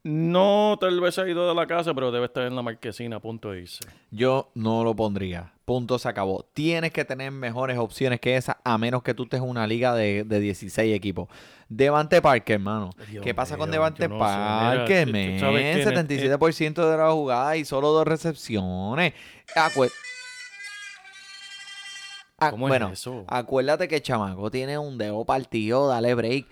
[0.07, 3.51] no tal vez ha ido de la casa, pero debe estar en la marquesina punto
[3.51, 3.85] de irse.
[4.11, 5.53] yo no lo pondría.
[5.65, 6.45] Punto, se acabó.
[6.55, 9.95] Tienes que tener mejores opciones que esa, a menos que tú estés en una liga
[9.97, 11.29] de, de 16 equipos.
[11.69, 12.91] Devante Parker, hermano.
[13.11, 15.41] Dios ¿Qué pasa con Devante no Parker, men?
[15.41, 19.13] sabes que en el- 77% de la jugada y solo dos recepciones.
[22.39, 23.25] Ah, ¿Cómo es bueno, eso?
[23.29, 26.47] acuérdate que Chamaco tiene un dedo partido, dale break.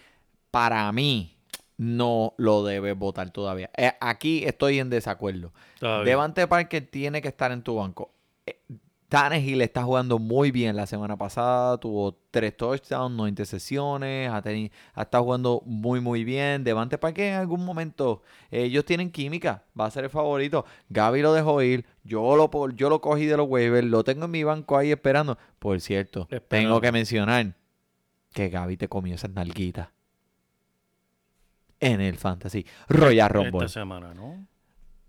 [0.51, 1.34] Para mí,
[1.77, 3.71] no lo debes votar todavía.
[3.77, 5.53] Eh, aquí estoy en desacuerdo.
[5.99, 6.05] Bien.
[6.07, 8.13] Devante Parker tiene que estar en tu banco.
[8.47, 8.61] Eh,
[9.09, 11.79] Tannehill está jugando muy bien la semana pasada.
[11.79, 14.29] Tuvo tres touchdowns, no intercesiones.
[14.29, 16.65] Ha, teni- ha estado jugando muy, muy bien.
[16.65, 18.23] Devante Parker en algún momento.
[18.51, 19.63] Ellos tienen química.
[19.79, 20.65] Va a ser el favorito.
[20.89, 21.85] Gaby lo dejó ir.
[22.03, 23.87] Yo lo, yo lo cogí de los waivers.
[23.87, 25.39] Lo tengo en mi banco ahí esperando.
[25.61, 27.55] Por cierto, tengo que mencionar
[28.33, 29.89] que Gaby te comió esas nalguitas.
[31.81, 32.65] En el fantasy.
[32.89, 33.67] Royal Rumble.
[33.67, 34.47] Esta semana, ¿no?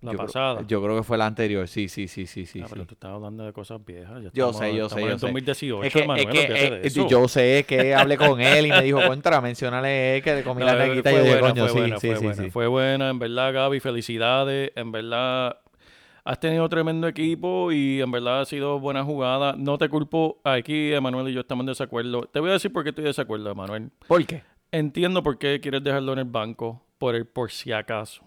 [0.02, 0.62] La Yo creo- pasada.
[0.68, 1.68] yo creo que fue la anterior.
[1.68, 2.62] Sí, sí, sí, sí, sí.
[2.62, 2.88] Ah, pero sí.
[2.90, 4.22] tú estás hablando de cosas viejas.
[4.24, 5.26] ya Yo estamos- sé, yo sé, en yo sé.
[5.26, 7.08] 2018, Es que, es Manuel, que, eh, eso.
[7.08, 10.68] yo sé que hablé con él y me dijo, contra, mencionale que le comí No,
[10.68, 11.12] la neguita.
[11.12, 12.44] Y yo dije, coño, fue sí, buena, sí, fue sí, buena.
[12.44, 12.50] sí.
[12.52, 14.72] Fue buena, en verdad, Gaby, felicidades.
[14.76, 15.58] En verdad,
[16.28, 19.54] Has tenido tremendo equipo y en verdad ha sido buena jugada.
[19.60, 20.40] No te culpo.
[20.44, 22.24] Aquí Emanuel y yo estamos en desacuerdo.
[22.24, 23.92] Te voy a decir por qué estoy de desacuerdo, Emanuel.
[24.08, 24.42] ¿Por qué?
[24.72, 28.24] Entiendo por qué quieres dejarlo en el banco, por el por si acaso.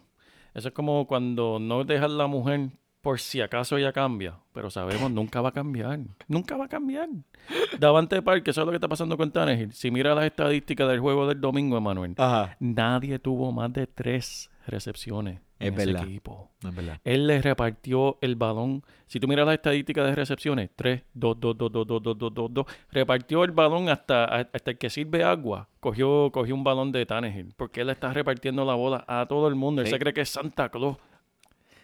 [0.54, 2.70] Eso es como cuando no dejas la mujer
[3.00, 7.08] por si acaso ella cambia, pero sabemos nunca va a cambiar, nunca va a cambiar.
[7.78, 9.72] Davante Park, eso es lo que está pasando con Tannehill.
[9.72, 12.14] Si mira las estadísticas del juego del domingo, Emanuel,
[12.58, 16.02] nadie tuvo más de tres recepciones Es en ese verdad.
[16.04, 16.50] equipo.
[16.62, 17.00] Es verdad.
[17.04, 18.84] Él le repartió el balón.
[19.06, 22.34] Si tú miras las estadísticas de recepciones, 3, 2, 2, 2, 2, 2, 2, 2,
[22.34, 22.66] 2, 2.
[22.92, 25.68] Repartió el balón hasta, hasta el que sirve agua.
[25.80, 27.54] Cogió, cogió un balón de Tannehill.
[27.56, 29.80] Porque él está repartiendo la bola a todo el mundo.
[29.82, 29.92] Él Sí.
[29.94, 30.96] se cree que es Santa Claus.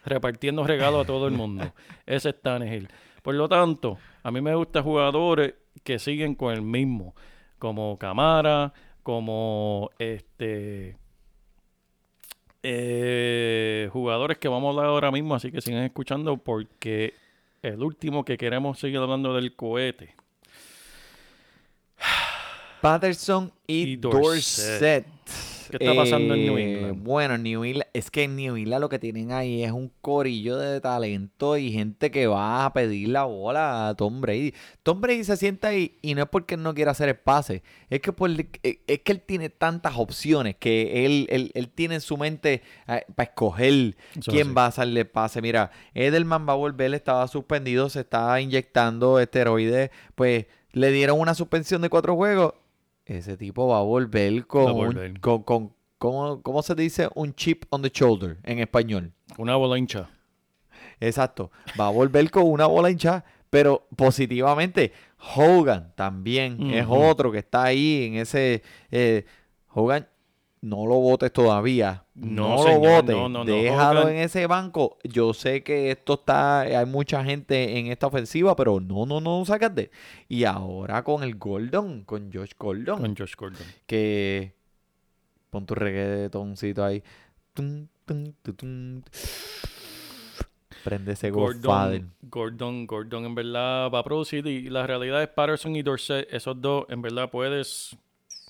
[0.04, 1.64] Repartiendo regalos a todo el mundo.
[2.06, 2.88] Ese es Tannehill.
[3.22, 7.14] Por lo tanto, a mí me gustan jugadores que siguen con el mismo.
[7.58, 10.96] Como Camara, como este
[12.66, 17.12] eh, jugadores que vamos a hablar ahora mismo, así que sigan escuchando porque
[17.62, 20.14] el último que queremos seguir hablando del cohete.
[22.80, 25.06] Patterson y, Y Dorset.
[25.06, 25.53] Dorset.
[25.70, 27.02] ¿Qué está pasando en New Eh, England?
[27.02, 30.56] Bueno, New England, es que en New England lo que tienen ahí es un corillo
[30.56, 34.54] de talento y gente que va a pedir la bola a Tom Brady.
[34.82, 37.62] Tom Brady se sienta ahí y no es porque él no quiera hacer el pase,
[37.90, 41.96] es que, por- eh, es que él tiene tantas opciones que él, él, él tiene
[41.96, 44.54] en su mente para escoger Eso quién así.
[44.54, 45.40] va a hacerle el pase.
[45.42, 51.34] Mira, Edelman va a volver, estaba suspendido, se estaba inyectando esteroides, pues le dieron una
[51.34, 52.54] suspensión de cuatro juegos.
[53.06, 57.08] Ese tipo va a volver con, un- con, con- ¿cómo, cómo se dice?
[57.14, 59.12] Un chip on the shoulder en español.
[59.38, 60.08] Una bola hincha.
[61.00, 61.50] Exacto.
[61.78, 64.92] Va a volver con una bola hinchada, pero positivamente.
[65.36, 68.62] Hogan también es otro que está ahí en ese...
[68.90, 69.24] eh,
[69.76, 70.06] Hogan,
[70.64, 72.04] no lo votes todavía.
[72.14, 73.14] No, No, lo votes.
[73.14, 73.44] no, no.
[73.44, 74.96] Déjalo en ese banco.
[75.04, 76.60] Yo sé que esto está...
[76.60, 79.90] Hay mucha gente en esta ofensiva, pero no, no, no sacas de...
[80.28, 83.66] Y ahora con el Gordon, con Josh Gordon Con Josh Gordon.
[83.86, 84.54] que
[85.50, 87.02] pon tu reggaetoncito ahí.
[87.52, 89.02] Tum, tum, tu, tum.
[90.82, 91.30] Prende ese.
[91.30, 96.26] Gordon, Gordon, Gordon en verdad va a producir y la realidad es Patterson y Dorset,
[96.30, 97.96] esos dos en verdad puedes,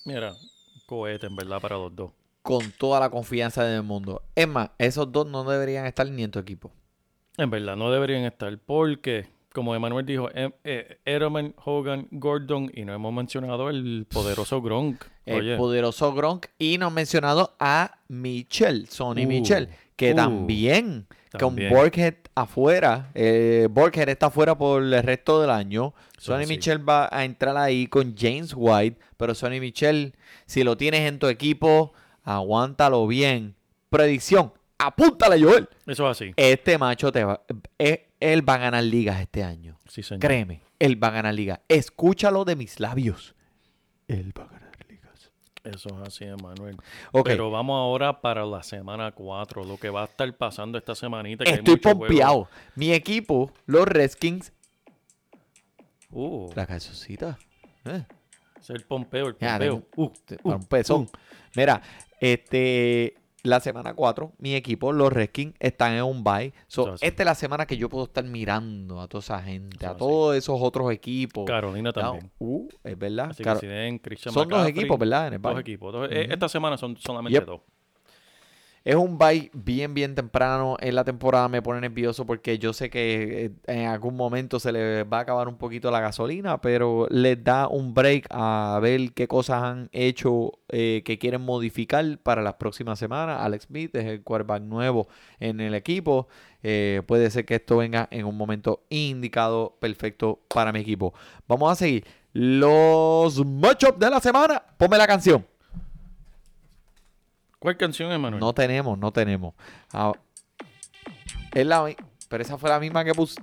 [0.05, 0.33] mira,
[0.87, 2.11] cohete en verdad para los dos.
[2.43, 4.23] Con toda la confianza del mundo.
[4.35, 6.71] Es más, esos dos no deberían estar ni en tu equipo.
[7.37, 12.85] En verdad, no deberían estar porque, como Emanuel dijo, em- eh, Edelman, Hogan, Gordon y
[12.85, 15.05] no hemos mencionado el poderoso Gronk.
[15.25, 16.47] El Oye, poderoso Gronk.
[16.59, 21.07] Y no han mencionado a Michel, Sonny Uh, Michel, que uh, también,
[21.39, 21.69] también.
[21.69, 25.95] con Borghead afuera, eh, Borghead está afuera por el resto del año.
[26.19, 26.47] Sonny.
[26.47, 30.15] Michel va a entrar ahí con James White, pero Sonny Michel,
[30.47, 31.93] si lo tienes en tu equipo,
[32.23, 33.55] aguántalo bien.
[33.91, 35.69] Predicción, apúntale, Joel.
[35.87, 36.33] eso es así.
[36.37, 37.43] Este macho te va,
[37.79, 39.79] eh, él va a ganar ligas este año.
[39.89, 40.21] Sí, señor.
[40.21, 41.61] Créeme, él va a ganar ligas.
[41.69, 43.35] Escúchalo de mis labios.
[44.09, 44.64] Él va a ganar.
[45.65, 46.77] Eso es así, Emanuel.
[47.13, 47.27] Ok.
[47.27, 51.45] Pero vamos ahora para la semana 4, lo que va a estar pasando esta semanita.
[51.45, 52.07] que Estoy juegos.
[52.09, 52.49] pompeado.
[52.77, 54.53] Mi equipo, los Redskins,
[56.17, 57.39] Uh, la calzoncita.
[57.87, 58.05] Eh,
[58.61, 59.83] es el pompeo, el ya, pompeo.
[59.83, 61.01] tengo- Uh, uh, un pezón.
[61.03, 61.09] uh.
[61.57, 61.83] Mira,
[62.21, 66.53] este, la semana 4, mi equipo, los Redskins, están en un bye.
[66.67, 67.07] So, así.
[67.07, 70.35] esta es la semana que yo puedo estar mirando a toda esa gente, a todos
[70.35, 71.45] esos otros equipos.
[71.45, 72.31] Carolina también.
[72.39, 73.29] uh, es verdad.
[73.31, 75.27] Así que si den Christian son dos McCaffrey, equipos, ¿verdad?
[75.29, 75.93] En el Dos equipos.
[75.93, 77.47] dos- eh, Esta semana son solamente Yep.
[77.47, 77.61] dos.
[78.85, 81.49] Es un bye bien, bien temprano en la temporada.
[81.49, 85.21] Me pone nervioso porque yo sé que eh, en algún momento se le va a
[85.23, 89.89] acabar un poquito la gasolina, pero les da un break a ver qué cosas han
[89.93, 93.41] hecho eh, que quieren modificar para las próximas semanas.
[93.41, 95.09] Alex Smith es el quarterback nuevo
[95.41, 96.29] en el equipo.
[96.63, 101.15] Eh, puede ser que esto venga en un momento indicado perfecto para mi equipo.
[101.49, 102.05] Vamos a seguir.
[102.35, 104.63] Los matchups de la semana.
[104.77, 105.54] Ponme la canción.
[107.65, 108.41] ¿Cuál canción, Emanuel?
[108.41, 109.55] No tenemos, no tenemos.
[109.91, 110.13] Ah,
[111.55, 111.97] es la mi-
[112.29, 113.41] pero esa fue la misma que puse.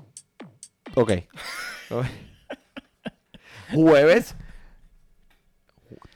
[0.94, 1.12] Ok.
[3.74, 4.36] Jueves.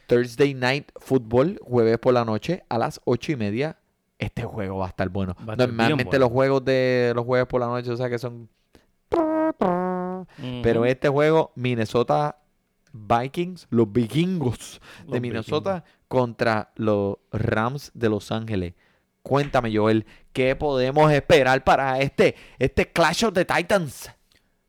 [0.05, 1.59] Thursday Night Football.
[1.63, 3.79] Jueves por la noche a las ocho y media.
[4.19, 5.35] Este juego va a estar bueno.
[5.39, 6.19] A estar Normalmente bueno.
[6.25, 8.47] los juegos de los jueves por la noche, o sea que son.
[10.61, 12.37] Pero este juego, Minnesota
[12.93, 18.73] Vikings, los vikingos de Los Minnesota contra los Rams de Los Ángeles.
[19.21, 24.09] Cuéntame, Joel, ¿qué podemos esperar para este, este Clash of the Titans?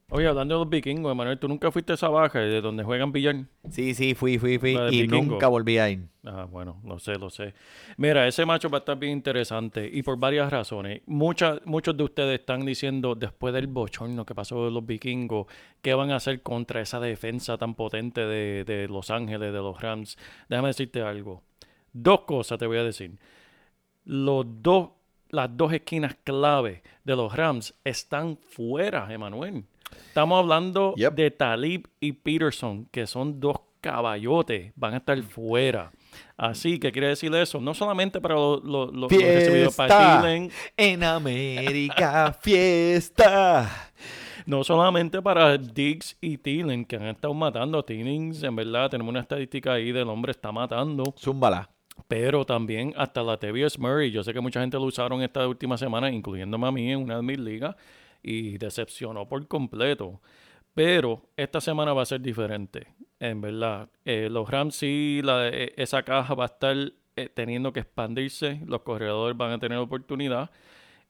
[0.09, 3.11] Oye, hablando de los vikingos, Emanuel, ¿tú nunca fuiste a esa baja de donde juegan
[3.11, 3.45] billar?
[3.69, 4.77] Sí, sí, fui, fui, fui.
[4.93, 5.33] Y vikingo.
[5.33, 6.07] nunca volví a ir.
[6.25, 7.55] Ah, bueno, lo sé, lo sé.
[7.97, 11.03] Mira, ese macho va a estar bien interesante y por varias razones.
[11.07, 15.49] Muchas, muchos de ustedes están diciendo, después del bochorno que pasó de los vikingos,
[15.83, 19.81] ¿qué van a hacer contra esa defensa tan potente de, de Los Ángeles, de los
[19.81, 20.17] Rams?
[20.49, 21.43] Déjame decirte algo.
[21.93, 23.19] Dos cosas te voy a decir.
[24.05, 24.91] Los dos,
[25.31, 29.65] las dos esquinas clave de los Rams están fuera, Emanuel.
[30.09, 31.15] Estamos hablando Yep.
[31.15, 35.93] de Talib y Peterson, que son dos caballotes, van a estar fuera.
[36.37, 38.63] Así que quiere decir eso, no solamente para los,
[39.11, 43.91] recibidos para Fiesta Thielen, en América, fiesta.
[44.47, 49.11] no solamente para Diggs y Thielen, que han estado matando a Thielen, en verdad, tenemos
[49.11, 51.69] una estadística ahí del hombre está matando, Zúmbala.
[52.09, 54.11] pero también hasta la Tevius Murray.
[54.11, 57.17] Yo sé que mucha gente lo usaron esta última semana, incluyéndome a mí en una
[57.17, 57.77] de mis ligas,
[58.27, 60.21] y decepcionó por completo.
[60.75, 62.89] Pero esta semana va a ser diferente,
[63.21, 63.89] en verdad.
[64.05, 66.77] Eh, los Rams sí, la- eh, esa caja va a estar
[67.17, 70.51] eh, teniendo que expandirse, los corredores van a tener oportunidad.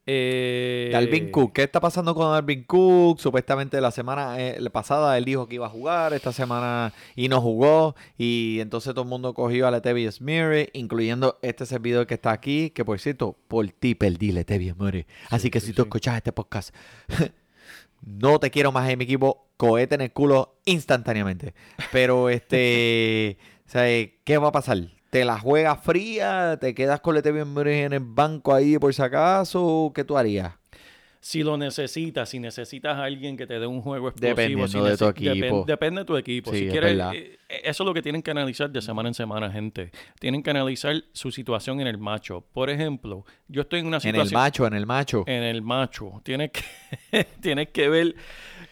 [0.08, 3.18] Eh, Dalvin Cook, ¿qué está pasando con Dalvin Cook?
[3.18, 7.28] Supuestamente la semana eh, la pasada él dijo que iba a jugar, esta semana y
[7.28, 7.96] no jugó.
[8.16, 12.70] Y entonces todo el mundo cogió a Latavius Murray, incluyendo este servidor que está aquí,
[12.70, 15.06] que por cierto, por ti perdí Latavius Murray.
[15.28, 15.88] Así que sí, si tú sí.
[15.88, 16.72] escuchas este podcast,
[18.02, 21.52] no te quiero más en mi equipo, cohete en el culo instantáneamente.
[21.90, 23.84] Pero este, o sea,
[24.24, 24.95] ¿qué va a pasar?
[25.10, 26.58] ¿Te la juegas fría?
[26.60, 29.92] ¿Te quedas con Latavius Murray en el banco ahí por si acaso?
[29.94, 30.52] ¿Qué tú harías?
[31.20, 34.36] Si lo necesitas, si necesitas a alguien que te dé un juego explosivo.
[34.36, 35.64] Dependiendo si de tu equipo.
[35.66, 36.52] depende de tu equipo.
[36.52, 37.14] Sí, si es quieres, verdad.
[37.16, 39.90] eh, eso es lo que tienen que analizar de semana en semana, gente.
[40.20, 42.44] Tienen que analizar su situación en el macho.
[42.52, 44.26] Por ejemplo, yo estoy en una En situación...
[44.28, 45.24] el macho, en el macho.
[45.26, 46.20] En el macho.
[46.22, 48.14] Tienes que, tienes que ver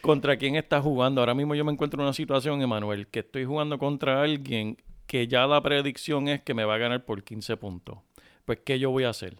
[0.00, 1.22] contra quién estás jugando.
[1.22, 4.76] Ahora mismo yo me encuentro en una situación, Emanuel, que estoy jugando contra alguien
[5.06, 7.98] que ya la predicción es que me va a ganar por 15 puntos.
[8.44, 9.38] Pues, ¿qué yo voy a hacer?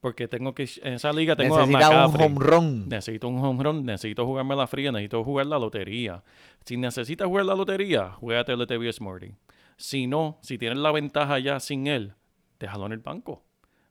[0.00, 0.68] Porque tengo que...
[0.82, 2.26] En esa liga tengo a Necesita un McCaffrey.
[2.26, 2.88] home run.
[2.88, 6.22] Necesito un home run, necesito jugarme la fría, necesito jugar la lotería.
[6.64, 9.34] Si necesitas jugar la lotería, juégate el Latavius Murray.
[9.76, 12.12] Si no, si tienes la ventaja ya sin él,
[12.60, 13.42] déjalo en el banco.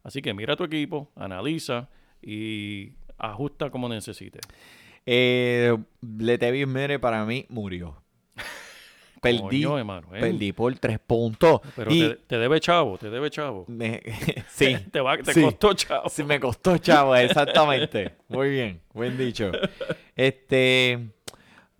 [0.03, 1.89] Así que mira tu equipo, analiza
[2.21, 4.41] y ajusta como necesites.
[5.05, 8.03] Eh, Latavius Murray para mí murió.
[9.24, 10.21] Perdí, Coño, Emanuel.
[10.21, 11.61] perdí por tres puntos.
[11.76, 13.65] Pero y te, te debe chavo, te debe chavo.
[13.67, 14.01] me-
[14.49, 15.41] sí, Te, va, te sí.
[15.41, 16.09] costó chavo.
[16.09, 18.13] Sí, me costó, chavo, exactamente.
[18.28, 19.51] Muy bien, buen dicho.
[20.15, 21.09] Este,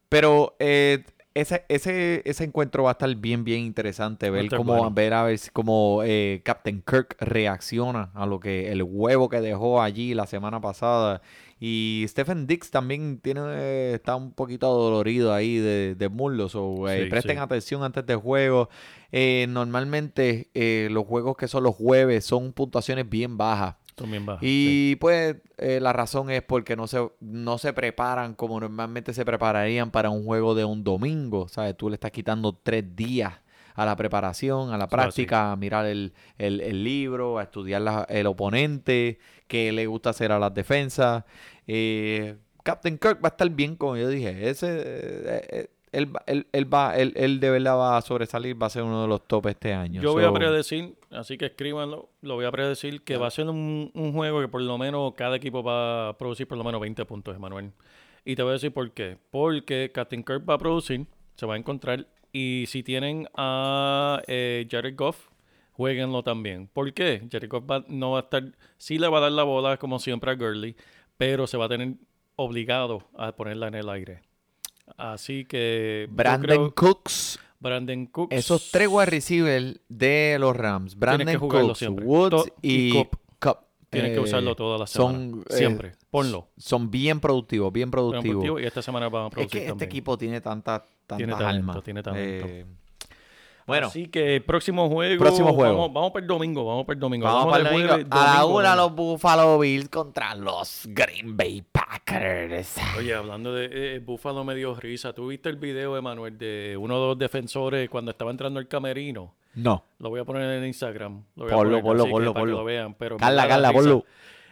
[0.10, 4.30] pero eh, ese, ese, ese encuentro va a estar bien, bien interesante.
[4.30, 4.91] Ver estar cómo, bueno.
[4.91, 9.82] ver a ver cómo eh, Captain Kirk reacciona a lo que el huevo que dejó
[9.82, 11.22] allí la semana pasada.
[11.66, 16.51] Y Stephen Dix también tiene, eh, está un poquito dolorido ahí de, de muslos.
[16.51, 17.41] So, eh, Sí, presten sí.
[17.41, 18.68] atención antes del juego.
[19.14, 23.76] Eh, normalmente eh, los juegos que son los jueves son puntuaciones bien bajas.
[23.95, 24.39] También va.
[24.41, 29.89] Y pues la razón es porque no se, no se preparan como normalmente se prepararían
[29.89, 31.47] para un juego de un domingo.
[31.47, 31.78] ¿Sabes?
[31.78, 33.36] Tú le estás quitando tres días
[33.76, 38.06] a la preparación, a la práctica, a mirar el, el- el libro, a estudiar la-
[38.10, 41.24] el oponente, qué le gusta hacer a las defensas.
[41.68, 44.50] Eh, Captain Kirk va a estar bien, como yo dije.
[44.50, 48.68] Ese, eh, eh, él, él- él va, él, él de verdad va a sobresalir, va
[48.68, 50.02] a ser uno de los top este año.
[50.02, 53.48] Yo voy a predecir, así que escríbanlo, lo voy a predecir que va a ser
[53.50, 56.80] un, un juego que por lo menos cada equipo va a producir por lo menos
[56.82, 57.72] 20 puntos, Emanuel.
[58.26, 59.18] Y te voy a decir por qué.
[59.30, 61.06] Porque Captain Kirk va a producir,
[61.36, 65.28] se va a encontrar, y si tienen a eh, Jared Goff,
[65.72, 66.68] jueguenlo también.
[66.68, 67.22] ¿Por qué?
[67.32, 68.44] Jared Goff va- no va a estar,
[68.78, 70.76] sí le va a dar la bola como siempre a Gurley,
[71.16, 71.94] pero se va a tener
[72.36, 74.22] obligado a ponerla en el aire.
[74.98, 81.40] Así que Brandon creo- Cooks Brandon Cooks Esos tres wide receivers de los Rams, Brandon
[81.40, 82.06] Cooks, siempre.
[82.06, 83.08] Woods y, y.
[83.94, 85.18] Tienes que eh, usarlo toda la semana.
[85.20, 85.91] son, eh, Siempre.
[86.10, 86.50] Ponlo.
[86.58, 88.24] Son bien productivos, bien productivos.
[88.44, 91.34] productivos Y esta semana van a Es producir que este equipo tiene tantas tantas Tiene
[91.34, 91.84] talento, almas.
[91.84, 92.46] tiene talento.
[92.50, 92.66] Eh,
[93.66, 95.20] bueno, Así que próximo juego.
[95.24, 95.74] Próximo juego.
[95.78, 96.66] Vamos, vamos para el domingo.
[96.66, 97.26] Vamos para el domingo.
[97.26, 97.94] vamos Hablamos para el domingo.
[97.94, 98.88] jueves, A la domingo, una domingo.
[98.89, 102.76] los Buffalo Bills contra los Green Bay Packers.
[102.98, 105.14] Oye, hablando de eh, Buffalo me dio risa.
[105.14, 109.34] ¿Tú viste el video, Emanuel, de uno de los defensores cuando estaba entrando el camerino?
[109.56, 109.84] No.
[109.99, 111.24] Lo voy a poner en Instagram.
[111.36, 112.93] Lo voy a Ponlo, poner, ponlo, que ponlo, para que lo vean.
[112.95, 114.06] Pero Carla, Carla, ponlo.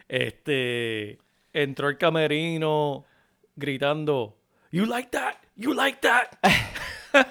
[0.08, 1.18] Este
[1.54, 3.06] entró el camerino
[3.56, 4.38] gritando,
[4.72, 5.36] "You like that?
[5.56, 6.28] You like that?"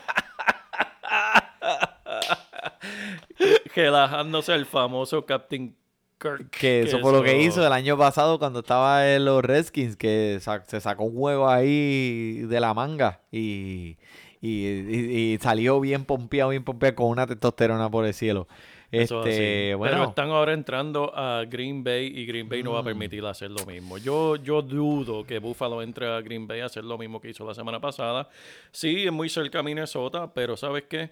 [3.74, 5.74] relajándose el famoso Captain
[6.18, 6.50] Kirk.
[6.50, 10.38] Que eso fue lo que hizo el año pasado cuando estaba en los Redskins, que
[10.40, 13.96] sa- se sacó un juego ahí de la manga y,
[14.40, 18.48] y, y- y salió bien pompeado, bien pompeado con una testosterona por el cielo.
[18.92, 22.80] Eso Este, bueno, Pero están ahora entrando a Green Bay y Green Bay no va
[22.80, 23.98] a permitir hacer lo mismo.
[23.98, 27.46] Yo, yo dudo que Buffalo entre a Green Bay a hacer lo mismo que hizo
[27.46, 28.28] la semana pasada.
[28.72, 31.10] Sí, es muy cerca a Minnesota, pero ¿sabes qué?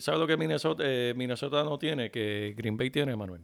[0.00, 2.10] ¿Sabes lo que Minnesota, eh, Minnesota no tiene?
[2.10, 3.42] Que Green Bay tiene, Manuel.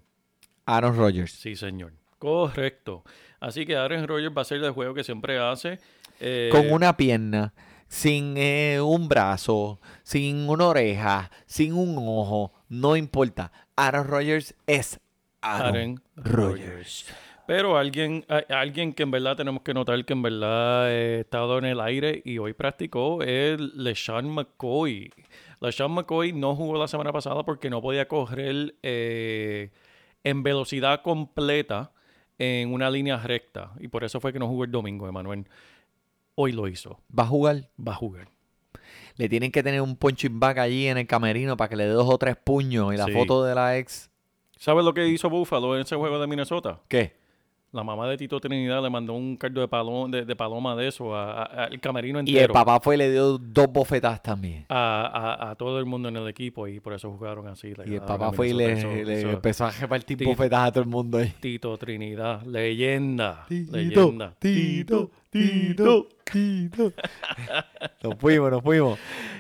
[0.64, 1.30] Aaron Rodgers.
[1.32, 1.92] Sí, señor.
[2.18, 3.04] Correcto.
[3.40, 5.78] Así que Aaron Rodgers va a ser el juego que siempre hace.
[6.18, 7.52] Eh, Con una pierna,
[7.88, 13.50] sin eh, un brazo, sin una oreja, sin un ojo, no importa.
[13.76, 15.00] Aaron Rodgers es
[15.40, 17.06] Aaron, Aaron Rodgers.
[17.48, 21.56] Pero alguien, alguien que en verdad tenemos que notar que en verdad eh, ha estado
[21.56, 25.10] en el aire y hoy practicó es LeSean McCoy.
[25.60, 29.70] LeSean McCoy no jugó la semana pasada porque no podía correr eh,
[30.24, 31.90] en velocidad completa
[32.38, 33.72] en una línea recta.
[33.80, 35.46] Y por eso fue que no jugó el domingo, Emanuel.
[36.40, 37.00] Hoy lo hizo.
[37.18, 37.68] Va a jugar.
[37.84, 38.28] Va a jugar.
[39.16, 41.90] Le tienen que tener un punching bag allí en el camerino para que le dé
[41.90, 43.10] dos o tres puños y la Sí.
[43.12, 44.08] foto de la ex.
[44.56, 46.80] ¿Sabes lo que hizo Buffalo en ese juego de Minnesota?
[46.86, 47.16] ¿Qué?
[47.70, 50.88] La mamá de Tito Trinidad le mandó un cardo de, paloma, de, de paloma de
[50.88, 52.38] eso al camerino entero.
[52.38, 54.64] Y el papá fue y le dio dos bofetadas también.
[54.70, 57.74] a, a- a todo el mundo en el equipo y por eso jugaron así.
[57.86, 58.94] Y el papá fue y le, Minnesota.
[58.96, 60.30] Eso- le eso- empezó a repartir Tito.
[60.30, 61.34] bofetadas a todo el mundo ahí.
[61.40, 63.44] Tito Trinidad, leyenda.
[63.46, 64.34] Tito, leyenda.
[64.38, 66.92] Tito, Tito, Tito.
[68.02, 68.98] Nos fuimos, nos fuimos.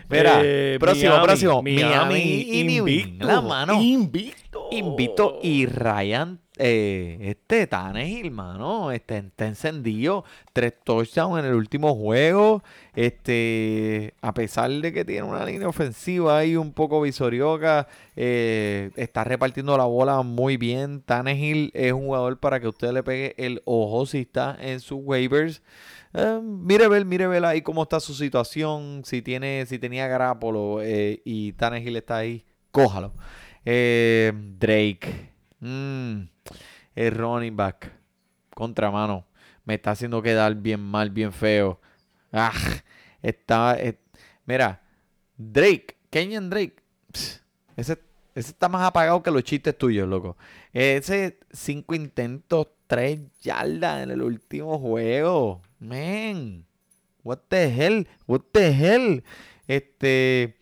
[0.08, 1.62] Mira, Eh, próximo, Miami, próximo.
[1.62, 3.26] Miami, y New invicto.
[3.26, 3.80] La mano.
[3.82, 4.68] Invicto.
[4.70, 10.24] Invicto y Ryan, eh, este Tannehill, mano, este, está encendido.
[10.52, 12.62] Tres touchdowns en el último juego.
[12.94, 19.24] Este, a pesar de que tiene una línea ofensiva ahí un poco visorioca, eh, está
[19.24, 21.02] repartiendo la bola muy bien.
[21.02, 24.98] Tannehill es un jugador para que usted le pegue el ojo si está en sus
[25.02, 25.62] waivers.
[26.14, 29.02] Eh, mire ver, mire ver ahí cómo está su situación.
[29.04, 33.14] Si tiene, si tenía Garapolo y Tannehill está ahí, cójalo.
[33.70, 35.30] Eh, Drake.
[35.60, 36.22] Mm,
[36.98, 37.92] el running back.
[38.54, 39.24] Contramano.
[39.64, 41.80] Me está haciendo quedar bien mal, bien feo.
[42.32, 42.52] Ah,
[43.22, 43.78] está.
[43.78, 43.98] eh,
[44.46, 44.82] mira,
[45.36, 45.96] Drake.
[46.10, 46.76] Kenyan Drake.
[47.76, 47.98] ese,
[48.34, 50.36] ese está más apagado que los chistes tuyos, loco.
[50.72, 55.62] Ese cinco intentos, tres yardas en el último juego.
[55.78, 56.64] Man.
[57.22, 58.08] What the hell?
[58.26, 59.22] What the hell?
[59.68, 60.56] Este.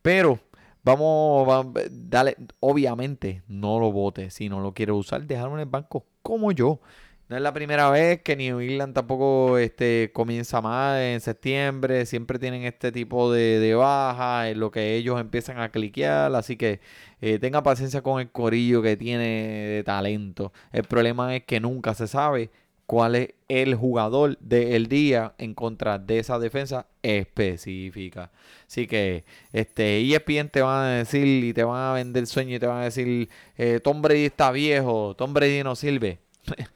[0.00, 0.40] Pero.
[0.86, 4.30] Vamos, va- dale, obviamente no lo vote.
[4.30, 6.80] Si no lo quiere usar, dejarlo en el banco como yo.
[7.28, 12.06] No es la primera vez que New England tampoco este, comienza mal en septiembre.
[12.06, 16.32] Siempre tienen este tipo de, de baja en lo que ellos empiezan a cliquear.
[16.36, 16.80] Así que
[17.20, 20.52] eh, tenga paciencia con el corillo que tiene de talento.
[20.70, 22.50] El problema es que nunca se sabe
[22.86, 28.30] cuál es el jugador del día en contra de esa defensa específica.
[28.66, 32.58] Así que este ESPN te van a decir y te van a vender sueño y
[32.58, 36.18] te van a decir eh, Tom Brady está viejo, Tom Brady no sirve.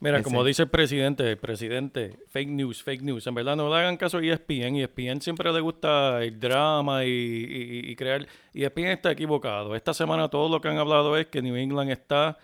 [0.00, 0.24] Mira, Ese.
[0.24, 3.26] como dice el presidente, el presidente, fake news, fake news.
[3.26, 4.76] En verdad no le hagan caso a E ESPN.
[4.76, 8.24] ESPN siempre le gusta el drama y, y- y crear.
[8.54, 9.74] ESPN está equivocado.
[9.74, 12.38] Esta semana todo lo que han hablado es que New England está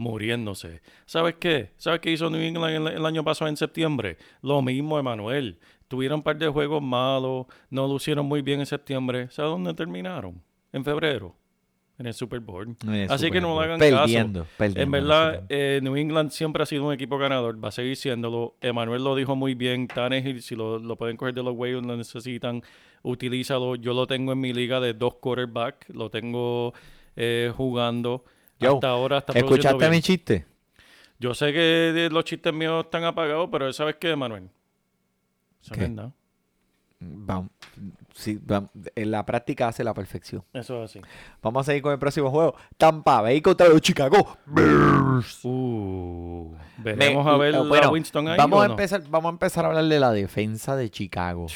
[0.00, 0.80] muriéndose.
[1.04, 1.72] ¿Sabes qué?
[1.76, 4.16] ¿Sabes qué hizo New England el, el año pasado en septiembre?
[4.40, 5.58] Lo mismo, Emanuel.
[5.88, 9.28] Tuvieron un par de juegos malos, no lucieron muy bien en septiembre.
[9.30, 10.42] ¿Sabes dónde terminaron?
[10.72, 11.36] En febrero.
[11.98, 12.74] En el Super Bowl.
[13.10, 14.54] Así que no le hagan Perdiendo, caso.
[14.56, 17.62] perdiendo en verdad, eh, New England siempre ha sido un equipo ganador.
[17.62, 18.54] Va a seguir siéndolo.
[18.62, 19.86] Emanuel lo dijo muy bien.
[19.86, 22.62] Tannehill, si lo, lo pueden coger de los waivers, lo necesitan,
[23.02, 23.74] utilízalo.
[23.76, 25.90] Yo lo tengo en mi liga de dos quarterbacks.
[25.90, 26.72] Lo tengo
[27.16, 28.24] eh, jugando.
[28.60, 29.90] Yo, hasta ahora está ¿Escuchaste bien.
[29.90, 30.46] mi chiste?
[31.18, 34.48] Yo sé que los chistes míos están apagados, pero ¿sabes qué, Emanuel?
[35.62, 35.80] Eso ¿Qué?
[35.82, 36.10] verdad.
[37.02, 37.50] Vamos,
[38.14, 40.44] sí, vam- en la práctica hace la perfección.
[40.52, 41.00] Eso es así.
[41.42, 42.54] Vamos a seguir con el próximo juego.
[42.76, 45.40] Tampa Bay contra los Chicago Bears.
[45.44, 46.54] Uh,
[46.84, 48.36] Me- a ver eh, a Winston ahí.
[48.36, 48.72] vamos o a no?
[48.74, 51.46] empezar, vamos a empezar a hablar de la defensa de Chicago.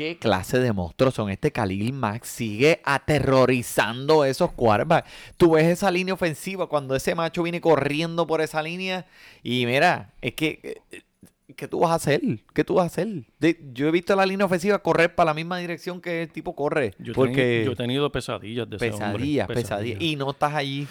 [0.00, 1.28] ¿Qué clase de monstruos son?
[1.28, 5.06] Este Khalil Max sigue aterrorizando esos quarterbacks.
[5.36, 9.04] Tú ves esa línea ofensiva cuando ese macho viene corriendo por esa línea
[9.42, 11.02] y mira, es que eh,
[11.54, 12.22] ¿qué tú vas a hacer?
[12.54, 13.08] ¿Qué tú vas a hacer?
[13.74, 16.94] Yo he visto la línea ofensiva correr para la misma dirección que el tipo corre,
[16.98, 19.12] Yo, he porque teni- yo he tenido pesadillas de ese hombre.
[19.12, 20.88] pesadillas, pesadillas y no estás allí.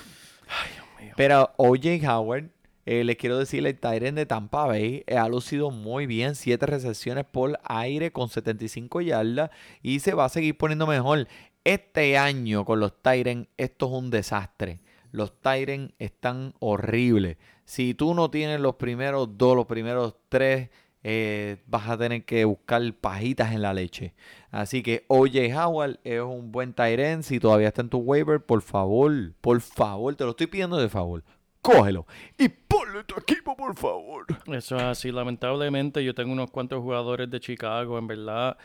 [1.15, 2.49] Pero OJ Howard,
[2.91, 6.65] eh, les quiero decir, el Tyren de Tampa Bay eh, ha lucido muy bien, siete
[6.65, 9.51] recepciones por aire con 75 yardas
[9.83, 11.27] y se va a seguir poniendo mejor.
[11.63, 14.79] Este año con los Tyren, esto es un desastre.
[15.11, 17.37] Los Tyrants están horribles.
[17.63, 20.71] Si tú no tienes los primeros dos, los primeros tres,
[21.03, 24.15] eh, vas a tener que buscar pajitas en la leche.
[24.49, 27.21] Así que OJ Howard es un buen Tyrant.
[27.21, 30.89] Si todavía está en tu waiver, por favor, por favor, te lo estoy pidiendo de
[30.89, 31.23] favor.
[31.61, 32.05] Cógelo
[32.37, 34.25] y ponlo en tu equipo, por favor.
[34.47, 35.11] Eso es así.
[35.11, 38.57] Lamentablemente, yo tengo unos cuantos jugadores de Chicago, en verdad.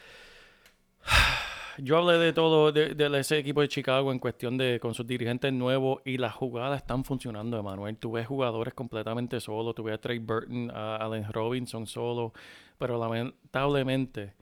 [1.78, 5.04] Yo hablé de todo, de, de ese equipo de Chicago en cuestión de con sus
[5.08, 7.96] dirigentes nuevos y las jugadas están funcionando, Emanuel.
[7.96, 12.32] Tú ves jugadores completamente solos, tú ves a Trey Burton, a Allen Robinson solo,
[12.78, 14.34] pero lamentablemente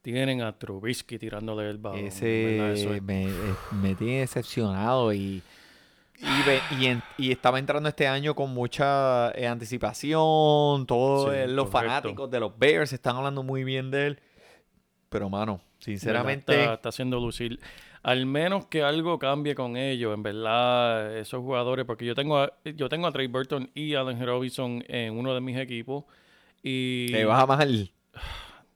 [0.00, 2.00] tienen a Trubisky tirándole el balón.
[2.06, 3.30] Ese es- me, eh,
[3.72, 5.42] me tiene decepcionado y,
[6.20, 10.86] y, ve- y en- y estaba entrando este año con mucha eh, anticipación.
[10.86, 11.88] Todos Sí, eh, los correcto.
[11.88, 14.20] fanáticos de los Bears están hablando muy bien de él.
[15.08, 17.60] Pero, mano, sinceramente, Está, está haciendo lucir.
[18.02, 22.52] Al menos que algo cambie con ellos, en verdad, esos jugadores, porque yo tengo a,
[22.64, 26.04] yo tengo a Trey Burton y Allen Robinson en uno de mis equipos.
[26.62, 27.90] Y te vas a mal.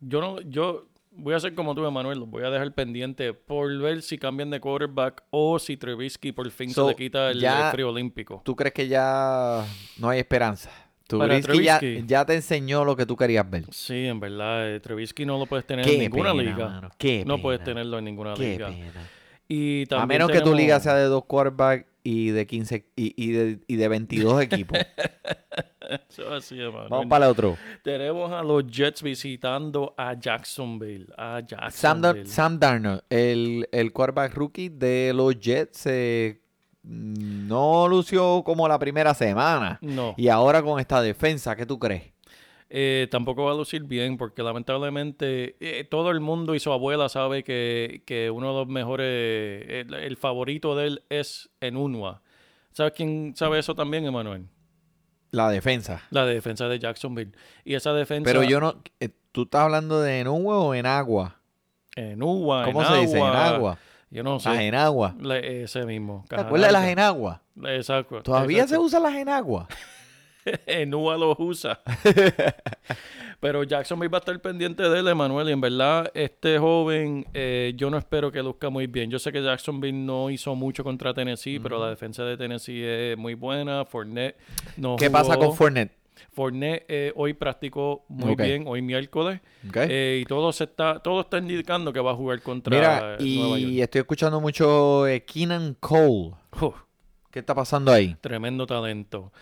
[0.01, 0.87] yo no, yo
[1.19, 4.51] voy a hacer como tú, Emanuel, los voy a dejar pendiente por ver si cambian
[4.51, 7.91] de quarterback o si Trubisky por fin So, se le quita el, ya- el frío
[7.91, 8.41] olímpico.
[8.45, 9.65] ¿Tú crees que ya
[9.99, 10.71] no hay esperanza?
[11.07, 13.65] Trubisky ya, ya te enseñó lo que tú querías ver.
[13.71, 16.69] Sí, en verdad, eh, Trubisky no lo puedes tener Qué en ninguna pena, liga.
[16.69, 18.67] mano, qué no puedes tenerlo en ninguna Qué liga.
[18.69, 19.09] pena.
[19.49, 23.33] Y A menos que tu liga sea de dos quarterbacks y de 15 y, y
[23.33, 24.79] de, y de 22 equipos.
[26.09, 26.89] Eso es así, Emanuel.
[26.89, 27.59] Vamos para el otro.
[27.83, 31.07] Tenemos a los Jets visitando a Jacksonville.
[31.19, 31.41] A
[31.71, 32.27] Sam, Jacksonville.
[32.27, 36.41] Sam Darnold, el, el quarterback rookie de los Jets, eh,
[36.83, 39.79] no lució como la primera semana.
[39.83, 42.13] No, Y ahora con esta defensa, ¿qué tú crees?
[42.71, 47.09] Eh, tampoco va a lucir bien porque lamentablemente eh, todo el mundo y su abuela
[47.09, 52.23] sabe que, que uno de los mejores, el, el favorito de él es en UNWA.
[52.73, 54.47] ¿Sabes quién sabe eso también, Emanuel?
[55.31, 56.03] La defensa.
[56.11, 57.33] La defensa de Jacksonville.
[57.65, 58.83] Y esa defensa Pero yo no...
[59.01, 61.37] eh, ¿Tú estás hablando de en agua o en agua?
[61.97, 63.19] en UNWA, ¿Cómo en se dice?
[63.19, 63.79] En agua.
[64.11, 64.67] Yo no Las sé.
[64.67, 65.15] enagua.
[65.21, 66.25] Le- ese mismo.
[66.29, 67.43] ¿Te acuerdas de las enagua?
[67.65, 68.23] Exacto.
[68.23, 69.67] ¿Todavía se usan las enagua?
[70.67, 71.81] Enúa los usa.
[73.41, 75.49] Pero Jacksonville va a estar pendiente de él, Emanuel.
[75.49, 79.11] Y en verdad, este joven, eh, yo no espero que luzca muy bien.
[79.11, 83.17] Yo sé que Jacksonville no hizo mucho contra Tennessee, pero la defensa de Tennessee es
[83.17, 83.85] muy buena.
[83.85, 84.37] Fournette
[84.77, 85.93] no ¿Qué pasa con Fournette?
[86.33, 89.41] Fournette eh, hoy practicó muy bien, hoy miércoles.
[89.75, 93.37] Eh, y todo se está, todo está indicando que va a jugar contra Mira, eh,
[93.39, 93.85] Nueva y York.
[93.85, 96.33] estoy escuchando mucho Keenan Cole.
[97.31, 98.17] ¿Qué está pasando ahí?
[98.21, 99.33] tremendo talento.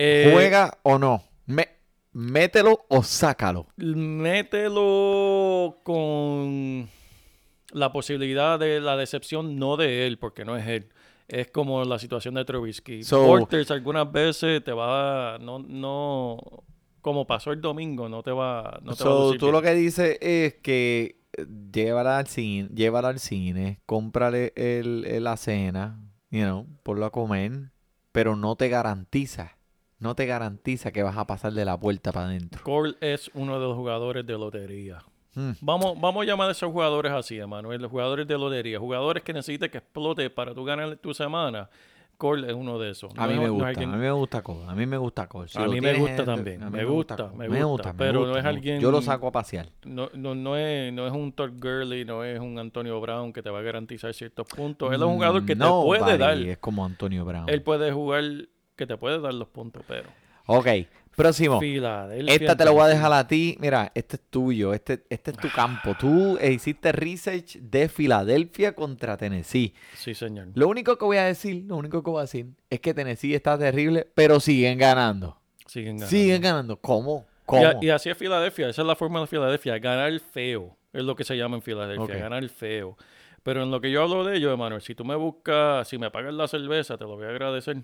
[0.00, 1.24] Eh, ¿Juega o no?
[1.46, 1.68] Me-
[2.12, 3.66] mételo o sácalo.
[3.76, 6.88] mételo con
[7.72, 10.88] la posibilidad de la decepción, no de él, porque no es él.
[11.26, 13.02] Es como la situación de Trubisky.
[13.02, 16.38] So- Porters algunas veces te va a- no, no,
[17.02, 19.52] como pasó el domingo, no te va, no te va a So, tú bien.
[19.52, 21.18] lo que dices es que
[21.72, 27.12] llévala al cine, llévala al cine, cómprale el, el- la cena, you know, ponlo a
[27.12, 27.72] comer,
[28.12, 29.57] pero no te garantiza,
[29.98, 32.62] no te garantiza que vas a pasar de la puerta para adentro.
[32.64, 34.98] Cole es uno de los jugadores de lotería.
[35.34, 35.52] Hmm.
[35.60, 39.32] Vamos, vamos a llamar a esos jugadores así, Emanuel, los jugadores de lotería, jugadores que
[39.32, 41.68] necesites que explote para tú ganar tu semana.
[42.16, 43.12] Cole es uno de esos.
[43.16, 44.96] A No mí me no gusta, alguien- a mí me gusta Cole, a mí me
[44.96, 45.46] gusta Cole.
[45.48, 48.42] Si A mí me gusta también, a mí me gusta, me gusta, pero no es
[48.42, 49.68] me alguien- Yo lo saco a pasear.
[49.84, 53.40] No, no, no, es, no es un Todd Gurley, no es un Antonio Brown que
[53.40, 54.88] te va a garantizar ciertos puntos.
[54.92, 56.36] Él es un jugador que te puede dar.
[56.38, 57.48] Es como Antonio Brown.
[57.48, 58.24] Él puede jugar,
[58.78, 60.08] que te puede dar los puntos, pero.
[60.46, 60.66] Ok,
[61.14, 61.60] próximo.
[61.60, 62.34] Filadelfia.
[62.34, 63.58] Esta te la voy a dejar a ti.
[63.60, 64.72] Mira, este es tuyo.
[64.72, 65.94] Este, este es tu campo.
[66.00, 69.74] Tú hiciste research de Filadelfia contra Tennessee.
[69.94, 70.48] Sí, señor.
[70.54, 73.34] Lo único que voy a decir, lo único que voy a decir es que Tennessee
[73.34, 75.36] está terrible, pero siguen ganando.
[75.66, 76.06] Siguen ganando.
[76.08, 76.76] Siguen ganando.
[76.80, 77.26] ¿Cómo?
[77.28, 77.66] Y, ¿Cómo?
[77.66, 78.68] a- y así es Filadelfia.
[78.70, 79.78] Esa es la forma de Filadelfia.
[79.78, 80.76] Ganar feo.
[80.94, 82.16] Es lo que se llama en Filadelfia.
[82.16, 82.96] Ganar feo.
[83.42, 86.10] Pero en lo que yo hablo de ello, Emanuel, si tú me buscas, si me
[86.10, 87.76] pagas la cerveza, te lo voy a agradecer.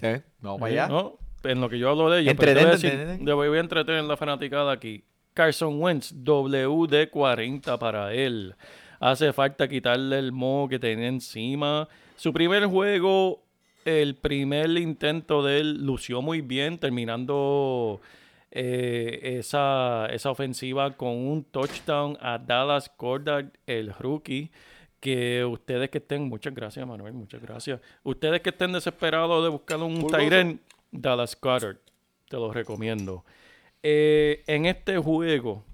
[0.00, 0.08] Sí,
[0.40, 0.88] Vamos para allá.
[0.88, 1.18] ¿no?
[1.44, 2.34] En lo que yo hablo de ellos.
[2.38, 3.32] pero te voy, a Entretente, decir- entretente.
[3.32, 5.04] voy a entretener la fanaticada aquí.
[5.34, 8.54] Carson Wentz, WD-40 para él.
[9.00, 11.88] Hace falta quitarle el moho que tenía encima.
[12.16, 13.42] Su primer juego,
[13.84, 18.00] el primer intento de él lució muy bien, terminando
[18.50, 24.50] eh, esa, esa ofensiva con un touchdown a Dallas Goddard, el rookie.
[25.00, 27.80] Que ustedes que estén, muchas gracias Manuel, muchas gracias.
[28.02, 31.78] Ustedes que estén desesperados de buscar un Tyren, Dallas Goddard,
[32.28, 33.24] te lo recomiendo.
[33.82, 35.64] Eh, en este juego,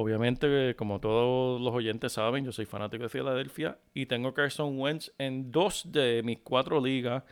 [0.00, 5.10] Obviamente, como todos los oyentes saben, yo soy fanático de Filadelfia y tengo Carson Wentz
[5.18, 7.24] en dos de mis cuatro ligas.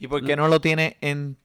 [0.00, 1.36] ¿Y por qué no lo tiene en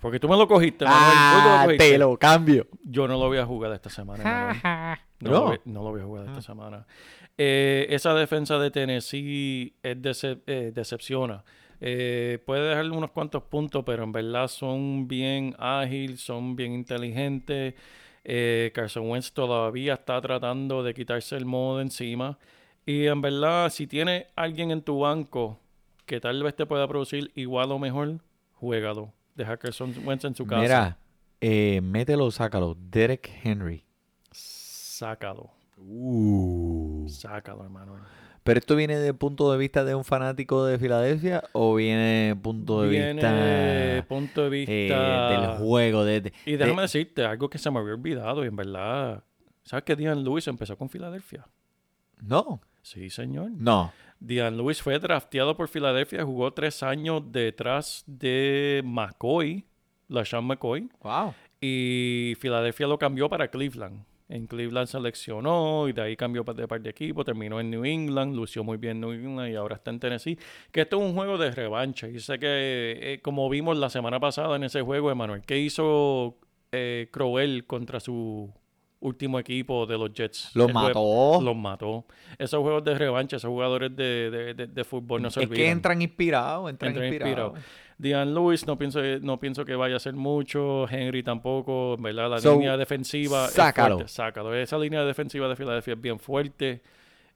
[0.00, 1.90] Porque tú me lo cogiste, Manuel, tú me lo Ah, cogiste.
[1.92, 2.66] te lo cambio.
[2.84, 4.22] Yo no lo voy a jugar esta semana.
[5.20, 5.30] No, No.
[5.30, 6.86] Lo voy, no lo voy a jugar esta semana.
[7.38, 11.44] Eh, esa defensa de Tennessee es decep- eh, decepciona.
[11.80, 17.74] Eh, puede dejarle unos cuantos puntos, pero en verdad son bien ágiles, son bien inteligentes.
[18.24, 22.38] Eh, Carson Wentz todavía está tratando de quitarse el modo de encima.
[22.86, 25.58] Y en verdad, si tiene alguien en tu banco
[26.06, 28.18] que tal vez te pueda producir igual o mejor,
[28.54, 29.12] juégalo.
[29.34, 30.60] Deja a Carson Wentz en su casa.
[30.62, 30.98] Mira,
[31.40, 32.76] eh, mételo, sácalo.
[32.78, 33.84] Derek Henry.
[34.30, 35.50] Sácalo.
[35.78, 37.06] Uh.
[37.08, 37.96] Sácalo, hermano.
[38.44, 42.82] ¿Pero esto viene del punto de vista de un fanático de Filadelfia o viene punto
[42.82, 46.04] de Viene vista punto de eh, vista del juego?
[46.04, 49.22] De, de- Y déjame de- decirte algo que se me había olvidado y en verdad,
[49.62, 51.46] ¿sabes que Dian Lewis empezó con Filadelfia?
[52.20, 53.50] No, Sí, señor.
[53.54, 53.92] no.
[54.24, 59.64] Dian Lewis fue drafteado por Filadelfia, jugó tres años detrás de McCoy,
[60.08, 61.34] LaShawn McCoy, Wow.
[61.60, 64.04] y Filadelfia lo cambió para Cleveland.
[64.28, 68.34] En Cleveland seleccionó y de ahí cambió de par de equipo, terminó en New England,
[68.34, 70.38] lució muy bien en New England y ahora está en Tennessee.
[70.70, 72.08] Que esto es un juego de revancha.
[72.08, 72.46] Y sé que,
[73.02, 76.38] eh, como vimos la semana pasada en ese juego, Emanuel, ¿qué hizo
[76.70, 78.50] eh, Crowell contra su
[79.02, 80.50] último equipo de los Jets?
[80.54, 81.40] Los El mató.
[81.42, 82.04] Los mató.
[82.38, 85.52] Esos juegos de revancha, esos jugadores de, de- de- de fútbol no se es que
[85.54, 85.70] olvidan.
[85.72, 87.52] entran inspirados, entran, Entran inspirados.
[87.58, 87.82] inspirados.
[87.98, 90.88] Dian Lewis no pienso, no pienso que vaya a hacer mucho.
[90.88, 92.30] Henry tampoco, ¿verdad?
[92.30, 93.94] La So, línea defensiva sácalo.
[93.94, 94.12] es fuerte.
[94.12, 94.54] Sácalo.
[94.54, 96.82] Esa línea defensiva de Filadelfia es bien fuerte.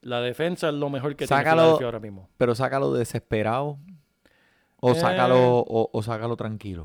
[0.02, 1.44] La defensa es lo mejor que Sácalo.
[1.44, 2.28] tiene Filadelfia ahora mismo.
[2.36, 3.78] Pero sácalo desesperado
[4.80, 4.94] o Eh.
[4.96, 6.84] sácalo, o, o sácalo tranquilo.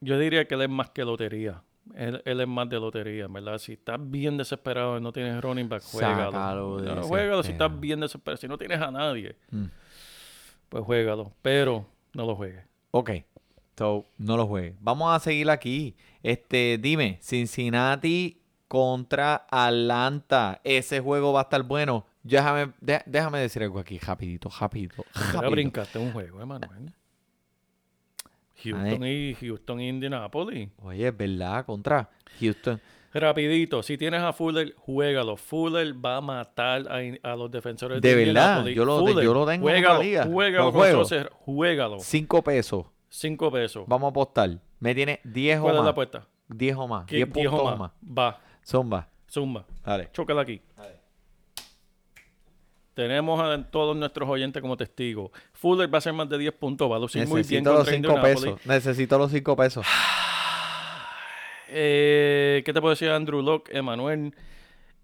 [0.00, 1.62] Yo diría que él es más que lotería.
[1.94, 3.58] Él, él es más de lotería, ¿verdad?
[3.58, 6.30] Si estás bien desesperado y no tienes running back, juégalo.
[6.32, 8.36] Sácalo de No, juégalo si estás bien desesperado.
[8.36, 9.64] Si no tienes a nadie, Mm.
[10.68, 11.32] pues juégalo.
[11.42, 12.64] Pero no lo juegues.
[12.92, 13.10] Ok.
[13.76, 14.74] So, no lo juegues.
[14.80, 15.96] Vamos a seguir aquí.
[16.22, 20.60] Este, dime, Cincinnati contra Atlanta.
[20.64, 22.06] Ese juego va a estar bueno.
[22.22, 25.04] Déjame, déjame decir algo aquí, rapidito, rapidito.
[25.14, 25.50] Ahora rapidito.
[25.50, 26.92] brincaste un juego, Emanuel.
[28.62, 30.68] Houston y Houston y Indianapolis.
[30.82, 32.08] Oye, es verdad, contra
[32.40, 32.80] Houston.
[33.14, 35.36] Rapidito, si tienes a Fuller, juégalo.
[35.36, 39.34] Fuller va a matar a, a los defensores De de, verdad, yo lo- Fuller, yo
[39.34, 40.24] lo tengo en juégalo, liga.
[40.24, 41.04] Juégalo, juego.
[41.44, 41.98] Juégalo.
[42.00, 42.86] Cinco pesos.
[43.10, 43.84] Cinco pesos.
[43.86, 44.50] Vamos a apostar.
[44.80, 45.90] Me tiene 10 o ¿Cuál es la más.
[45.90, 46.26] apuesta?
[46.48, 47.04] 10 o más.
[47.04, 47.90] ¿Qué- 10 diez o puntos o más.
[48.18, 49.08] Va, Zumba.
[49.28, 49.66] zumba.
[49.84, 50.08] Dale.
[50.12, 50.62] Chócala aquí.
[52.94, 55.30] Tenemos a todos nuestros oyentes como testigos.
[55.52, 57.78] Fuller va a ser más de 10 puntos, va a lucir muy bien Necesito los
[57.78, 58.54] contra 5 Indianapolis.
[58.54, 58.66] pesos.
[58.66, 59.86] Necesito los 5 pesos.
[61.74, 64.34] Eh, ¿Qué te puedo decir, Andrew Locke, Emanuel?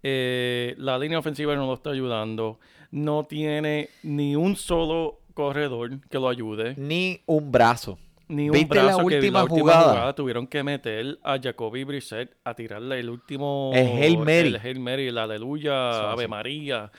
[0.03, 2.59] Eh, la línea ofensiva no lo está ayudando.
[2.91, 6.75] No tiene ni un solo corredor que lo ayude.
[6.77, 7.97] Ni un brazo.
[8.27, 9.89] Ni un ¿Viste la brazo que última la última jugada?
[9.89, 13.71] jugada tuvieron que meter a Jacoby Brissett a tirarle el último...
[13.73, 14.47] El Hail Mary.
[14.49, 16.27] El Hail Mary, el Aleluya, Ave.
[16.27, 16.91] María.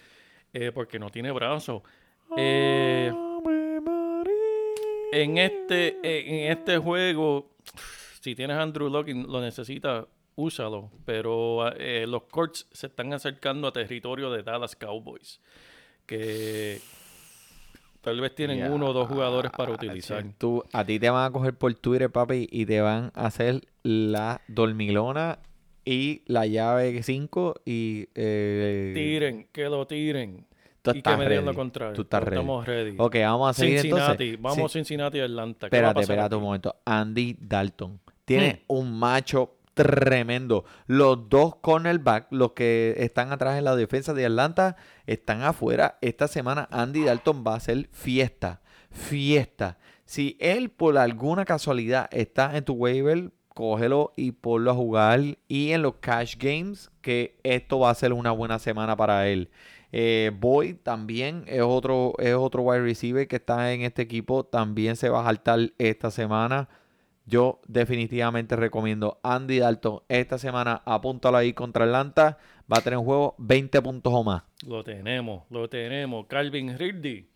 [0.53, 1.83] Eh, porque no tiene brazo.
[2.37, 3.13] Eh,
[5.13, 7.51] en este, eh, en este juego,
[8.21, 10.91] si tienes Andrew Locke y lo necesitas, úsalo.
[11.05, 15.41] Pero eh, los Colts se están acercando a territorio de Dallas Cowboys.
[16.07, 16.81] Que
[18.01, 20.25] tal vez tienen uno o dos jugadores para utilizar.
[20.39, 23.63] Tú, a ti te van a coger por Twitter, papi, y te van a hacer
[23.83, 25.39] la dormilona
[25.91, 28.07] y la llave 5 y...
[28.15, 30.47] Eh, Tiren, que lo tiren.
[30.83, 31.95] tú y que me digan lo contrario.
[31.95, 32.37] Tú estás ready.
[32.37, 32.95] Estamos ready.
[32.97, 34.41] Ok, vamos a seguir Cincinnati, entonces.
[34.41, 34.79] vamos Sí.
[34.79, 35.69] Cincinnati y Atlanta.
[35.69, 36.77] ¿Qué va a Espérate, espérate un momento.
[36.85, 37.99] Andy Dalton.
[38.25, 38.73] Tiene Hmm.
[38.73, 40.65] un macho tremendo.
[40.87, 44.77] Los dos cornerbacks, los que están atrás en la defensa de Atlanta,
[45.07, 45.99] están afuera.
[46.03, 48.61] Esta semana Andy Dalton va a hacer fiesta.
[48.93, 49.79] Fiesta.
[50.05, 55.21] Si él por alguna casualidad está en tu waiver, cógelo y ponlo a jugar.
[55.49, 59.51] Y en los cash games, que esto va a ser una buena semana para él.
[59.93, 64.45] Eh, Boyd también es otro, es otro wide receiver que está en este equipo.
[64.45, 66.69] También se va a saltar esta semana.
[67.27, 70.83] Yo definitivamente recomiendo Andy Dalton esta semana.
[70.85, 72.39] Apúntalo ahí contra Atlanta.
[72.73, 74.43] Va a tener un juego 20 puntos o más.
[74.67, 76.27] Lo tenemos, lo tenemos.
[76.27, 77.30] Calvin Ridley.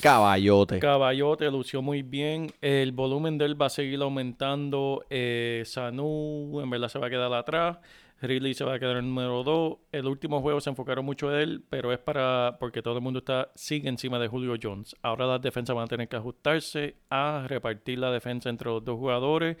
[0.00, 0.78] Caballote.
[0.78, 2.52] Caballote lució muy bien.
[2.60, 5.04] El volumen de él va a seguir aumentando.
[5.10, 7.78] Eh, Sanu en verdad se va a quedar atrás.
[8.20, 9.76] Ridley se va a quedar en el número 2.
[9.92, 13.20] El último juego se enfocaron mucho en él, pero es para porque todo el mundo
[13.20, 14.96] está sigue encima de Julio Jones.
[15.02, 18.98] Ahora las defensas van a tener que ajustarse a repartir la defensa entre los dos
[18.98, 19.56] jugadores.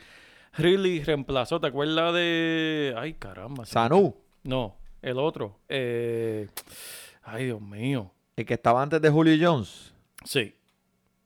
[0.56, 2.94] Ridley reemplazó, ¿te acuerdas de.
[2.96, 3.64] Ay, caramba.
[3.64, 4.16] Sanu.
[4.42, 5.60] No, el otro.
[5.68, 6.48] Eh,
[7.22, 8.12] ay, Dios mío.
[8.34, 9.94] El que estaba antes de Julio Jones.
[10.24, 10.54] Sí.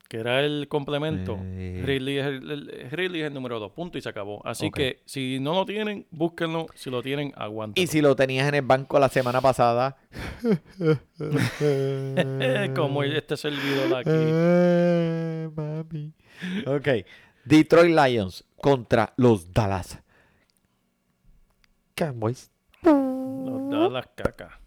[0.09, 1.39] Que era el complemento.
[1.43, 1.83] Eh.
[1.87, 3.73] Ridley, es el, el- Ridley es el número dos.
[3.73, 4.47] Punto y se acabó.
[4.47, 6.67] Así que si no lo tienen, búsquenlo.
[6.75, 7.83] Si lo tienen, aguanten.
[7.83, 9.97] Y si lo tenías en el banco la semana pasada.
[12.77, 14.11] Como este servidor aquí.
[14.13, 16.13] Eh, papi.
[16.67, 16.89] Ok.
[17.45, 19.99] Detroit Lions contra los Dallas
[21.95, 22.51] Cowboys.
[22.83, 24.61] Los Dallas caca.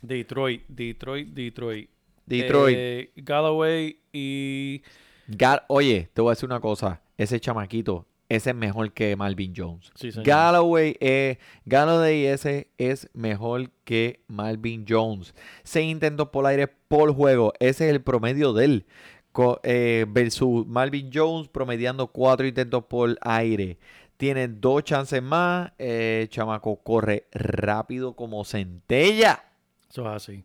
[0.00, 1.90] Detroit, Detroit, Detroit.
[2.28, 2.76] Detroit.
[2.78, 4.82] Eh, Galloway y...
[5.28, 7.00] Ga- Oye, te voy a decir una cosa.
[7.16, 9.90] Ese chamaquito, ese es mejor que Malvin Jones.
[9.94, 10.26] Sí, señor.
[10.26, 15.34] Galloway, eh, Galloway ese es mejor que Malvin Jones.
[15.64, 17.52] Seis intentos por aire por juego.
[17.60, 18.86] Ese es el promedio de él.
[19.32, 23.78] Co- eh, versus Malvin Jones promediando cuatro intentos por aire.
[24.16, 25.70] Tiene dos chances más.
[25.78, 29.44] Eh, chamaco corre rápido como centella.
[29.90, 30.44] Eso es así.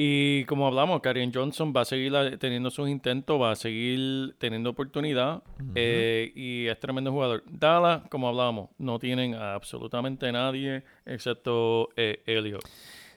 [0.00, 4.70] Y como hablamos, Karen Johnson va a seguir teniendo sus intentos, va a seguir teniendo
[4.70, 5.42] oportunidad
[5.74, 7.42] eh, y es tremendo jugador.
[7.50, 12.62] Dallas, como hablamos, no tienen a absolutamente nadie excepto eh, Elliot.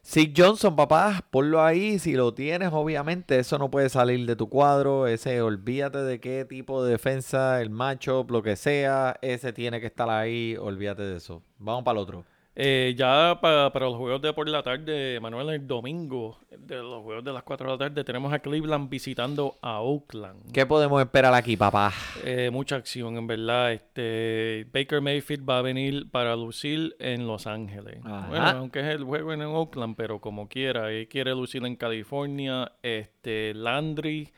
[0.01, 1.99] Si Johnson, papá, ponlo ahí.
[1.99, 5.05] Si lo tienes, obviamente, eso no puede salir de tu cuadro.
[5.05, 9.19] Ese, olvídate de qué tipo de defensa, el matchup, lo que sea.
[9.21, 10.57] Ese tiene que estar ahí.
[10.59, 11.43] Olvídate de eso.
[11.59, 12.25] Vamos para el otro.
[12.53, 17.01] Eh, ya pa- para los juegos de por la tarde, Manuel, el domingo, de los
[17.01, 20.51] juegos de las 4 de la tarde, tenemos a Cleveland visitando a Oakland.
[20.51, 21.93] ¿Qué podemos esperar aquí, papá?
[22.25, 23.71] Eh, mucha acción, en verdad.
[23.71, 27.99] Este Baker Mayfield va a venir para lucir en Los Ángeles.
[28.03, 28.27] Ajá.
[28.27, 32.73] Bueno, aunque es el juego en Oakland, pero como quiera, él quiere lucir en California.
[32.83, 34.29] Este Landry,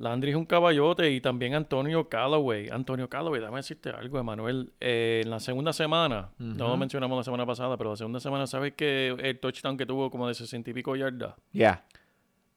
[0.00, 2.70] Landry es un caballote y también Antonio Callaway.
[2.70, 4.72] Antonio Callaway, déjame decirte algo, Emanuel.
[4.80, 8.46] Eh, en la segunda semana, no lo mencionamos la semana pasada, pero la segunda semana,
[8.46, 11.34] ¿sabes que el touchdown que tuvo como de 60 y pico yardas?
[11.52, 11.84] Ya.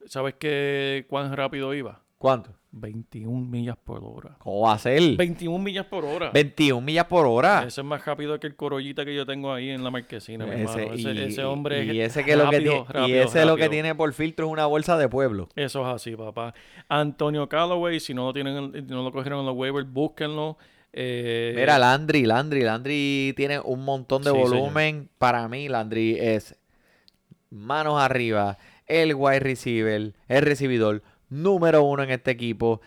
[0.06, 2.02] ¿Sabes que cuán rápido iba?
[2.18, 2.52] ¿Cuánto?
[2.76, 4.36] 21 millas por hora.
[4.40, 5.16] ¿Cómo va a ser?
[5.16, 6.32] 21 millas por hora.
[6.32, 7.64] 21 millas por hora.
[7.68, 10.54] Ese es más rápido que el corollita que yo tengo ahí en la marquesina, mi
[10.56, 10.94] Ese, hermano.
[10.94, 13.40] Ese, y, ese hombre y es ese que lo que rápido, tiene, y rápido, ese
[13.46, 13.70] lo que rápido.
[13.72, 15.50] tiene por filtro es una bolsa de pueblo.
[15.56, 16.56] Eso es así, papá.
[16.90, 20.58] Antonio Callaway, si no lo tienen, en- no lo cogieron en los waivers, búsquenlo.
[20.94, 25.10] Eh, Mira, Landry, Landry, Landry tiene un montón de Sí, volumen.
[25.20, 26.56] Para mí, Landry es
[27.52, 28.58] manos arriba,
[28.88, 31.04] el wide receiver, el recibidor
[31.42, 32.82] número uno en este equipo.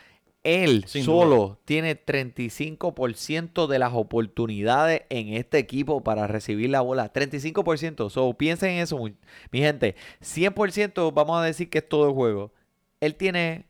[0.44, 7.12] Él Sin solo tiene 35% de las oportunidades en este equipo para recibir la bola.
[7.12, 8.10] 35%.
[8.10, 9.96] So, piensen en eso, mi gente.
[10.20, 12.52] 100% vamos a decir que es todo el juego.
[13.00, 13.66] Él tiene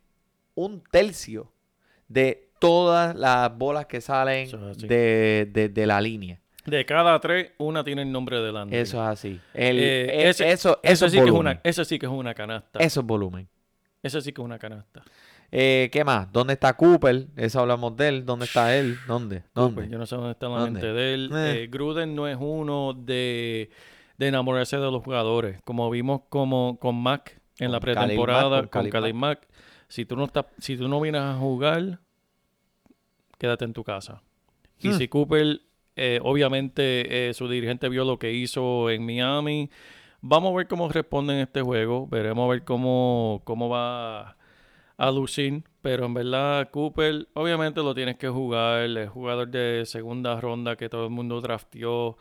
[0.55, 1.51] un tercio
[2.09, 6.41] de todas las bolas que salen Eso de, de- de la línea.
[6.67, 8.77] de cada tres, una tiene el nombre de Landry.
[8.79, 9.41] Eso es así.
[9.55, 12.13] El- Eh, e- ese, eso, eso es sí que es una, ese sí que es
[12.13, 12.79] una canasta.
[12.81, 13.49] Eso es volumen.
[14.07, 15.03] Ese sí que es una canasta.
[15.53, 16.31] Eh, ¿Qué más?
[16.33, 17.27] ¿Dónde está Cooper?
[17.37, 18.27] Eso hablamos de él.
[18.27, 18.97] ¿Dónde está él?
[19.07, 19.43] ¿Dónde?
[19.55, 19.89] ¿Dónde?
[19.89, 20.81] Yo no sé dónde está la ¿Dónde?
[20.81, 21.31] mente de él.
[21.33, 21.63] Eh.
[21.63, 23.71] Eh, Gruden no es uno de,
[24.19, 25.61] de enamorarse de los jugadores.
[25.63, 29.47] Como vimos como con Mac en la Con pretemporada, con Khalil Mack.
[29.89, 32.01] Si tú no estás, si tú no vienes a jugar,
[33.39, 34.23] quédate en tu casa.
[34.81, 34.93] Y Hmm.
[34.99, 35.61] si Cooper,
[35.95, 39.71] eh, obviamente, eh, su dirigente vio lo que hizo en Miami.
[40.21, 42.07] Vamos a ver cómo responde en este juego.
[42.09, 44.37] Veremos a ver cómo, cómo va
[44.97, 45.63] a lucir.
[45.83, 48.85] Pero en verdad, Cooper, obviamente lo tienes que jugar.
[48.85, 52.17] Es jugador de segunda ronda que todo el mundo drafteó.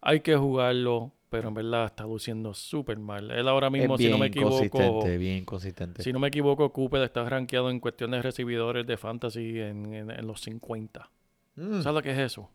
[0.00, 1.12] Hay que jugarlo.
[1.30, 3.28] Pero en verdad está luciendo súper mal.
[3.32, 6.02] Él ahora Es mismo, si no me equivoco, consistente, bien consistente.
[6.04, 10.10] si no me equivoco, Cooper está rankeado en cuestión de recibidores de fantasy en, en-
[10.12, 11.10] en los 50.
[11.56, 11.80] Mm.
[11.82, 12.48] ¿Sabes lo que es eso?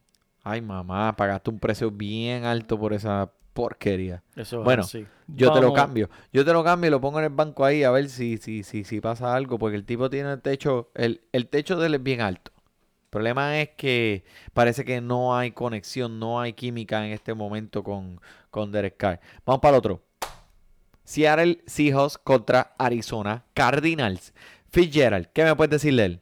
[0.44, 3.30] Ay, mamá, pagaste un precio bien alto por esa
[3.60, 4.24] porquería.
[4.36, 5.06] Eso es Bueno, así.
[5.28, 6.10] Yo te lo cambio.
[6.32, 8.64] Yo te lo cambio y lo pongo en el banco ahí a ver si, si,
[8.64, 9.60] si, si pasa algo.
[9.60, 10.92] Porque el tipo tiene el techo.
[10.96, 12.52] El, el techo de él es bien alto.
[12.56, 17.84] El problema es que parece que no hay conexión, no hay química en este momento
[17.84, 19.20] con, con Derek Carr.
[19.46, 20.02] Vamos para el otro.
[21.04, 24.34] Seattle Seahawks contra Arizona Cardinals.
[24.70, 26.22] Fitzgerald, ¿qué me puedes decir de él?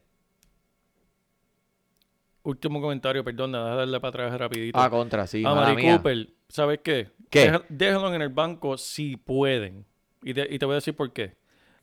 [2.44, 4.80] Último comentario, perdón, déjame darle para atrás rapidito.
[4.80, 5.44] Ah, contra, sí.
[5.46, 5.98] a mía.
[5.98, 7.12] Cooper, ¿sabes qué?
[7.30, 7.60] ¿Qué?
[7.70, 9.86] Déjalo en el banco si pueden.
[10.24, 11.36] Y, te- y te voy a decir por qué.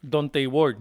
[0.03, 0.77] Dante Ward,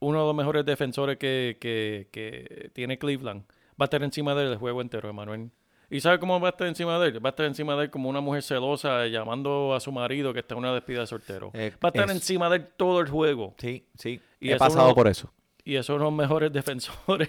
[0.00, 3.42] uno de los mejores defensores que, que- que tiene Cleveland,
[3.80, 5.50] va a estar encima del juego entero, Emanuel.
[5.88, 7.24] ¿Y sabe cómo va a estar encima de él?
[7.24, 10.40] Va a estar encima de él como una mujer celosa llamando a su marido que
[10.40, 11.52] está en una despida de soltero.
[11.54, 13.54] Eh, va a estar es- encima de él todo el juego.
[13.58, 14.20] Sí, sí.
[14.40, 15.32] Y He pasado uno- por eso.
[15.64, 17.28] Y esos son los mejores defensores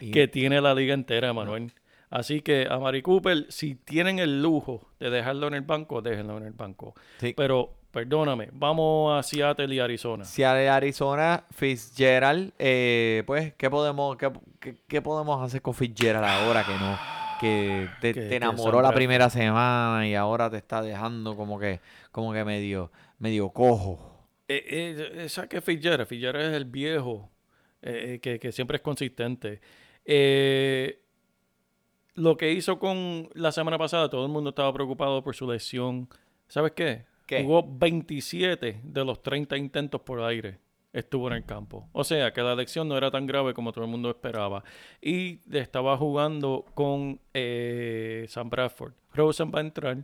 [0.00, 1.72] Y- que tiene la liga entera, Manuel.
[2.10, 6.36] Así que a Mari Cooper, si tienen el lujo de dejarlo en el banco, déjenlo
[6.38, 6.94] en el banco.
[7.18, 7.34] Sí.
[7.36, 10.24] Pero, perdóname, vamos a Seattle y Arizona.
[10.24, 16.24] Si a Arizona, Fitzgerald, eh, pues, ¿qué podemos, qué, qué- qué podemos hacer con Fitzgerald
[16.26, 16.98] ahora que no?
[17.40, 21.58] Que te, Que- te que enamoró la primera semana y ahora te está dejando como
[21.60, 21.80] que,
[22.10, 22.90] como que medio,
[23.20, 24.26] medio cojo.
[24.48, 27.30] Eh, eh, esa que Fitzgerald, Fitzgerald es el viejo,
[27.82, 29.60] eh, que, que siempre es consistente.
[30.04, 30.98] Eh,
[32.14, 36.08] lo que hizo con la semana pasada, todo el mundo estaba preocupado por su lesión.
[36.48, 37.04] ¿Sabes qué?
[37.26, 37.42] ¿Qué?
[37.42, 40.58] Jugó 27 de los 30 intentos por aire.
[40.92, 41.88] Estuvo en el campo.
[41.92, 44.64] O sea que la lesión no era tan grave como todo el mundo esperaba.
[45.00, 48.94] Y estaba jugando con eh, Sam Bradford.
[49.14, 49.98] Rosen va a entrar.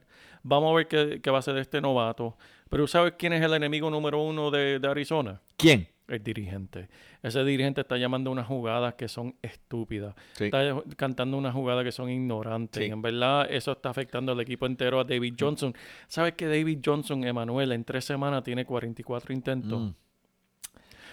[0.45, 2.37] Vamos a ver qué, qué va a hacer este novato.
[2.71, 5.41] Pero ¿sabes quién es el enemigo número uno de, de Arizona?
[5.57, 5.89] ¿Quién?
[6.09, 6.89] El dirigente.
[7.23, 10.15] Ese dirigente está llamando unas jugadas que son estúpidas.
[10.35, 10.45] Sí.
[10.45, 12.81] Está cantando unas jugadas que son ignorantes.
[12.83, 12.89] Sí.
[12.89, 15.75] Y en verdad, eso está afectando al equipo entero, a David Johnson.
[16.07, 19.81] ¿Sabes que David Johnson, Emanuel, en tres semanas tiene 44 intentos?
[19.83, 19.95] Mm.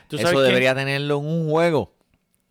[0.10, 1.91] ¿Tú sabes Eso debería tenerlo en un juego.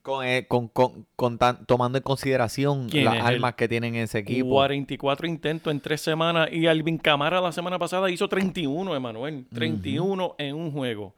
[0.02, 4.18] Con, eh, con- con- con tan- tomando en consideración ¿Quién las armas que tienen ese
[4.18, 4.48] equipo.
[4.48, 6.48] 44 intentos en tres semanas.
[6.50, 9.46] Y Alvin Camara la semana pasada hizo 31, Emanuel.
[9.54, 11.14] 31 en un juego.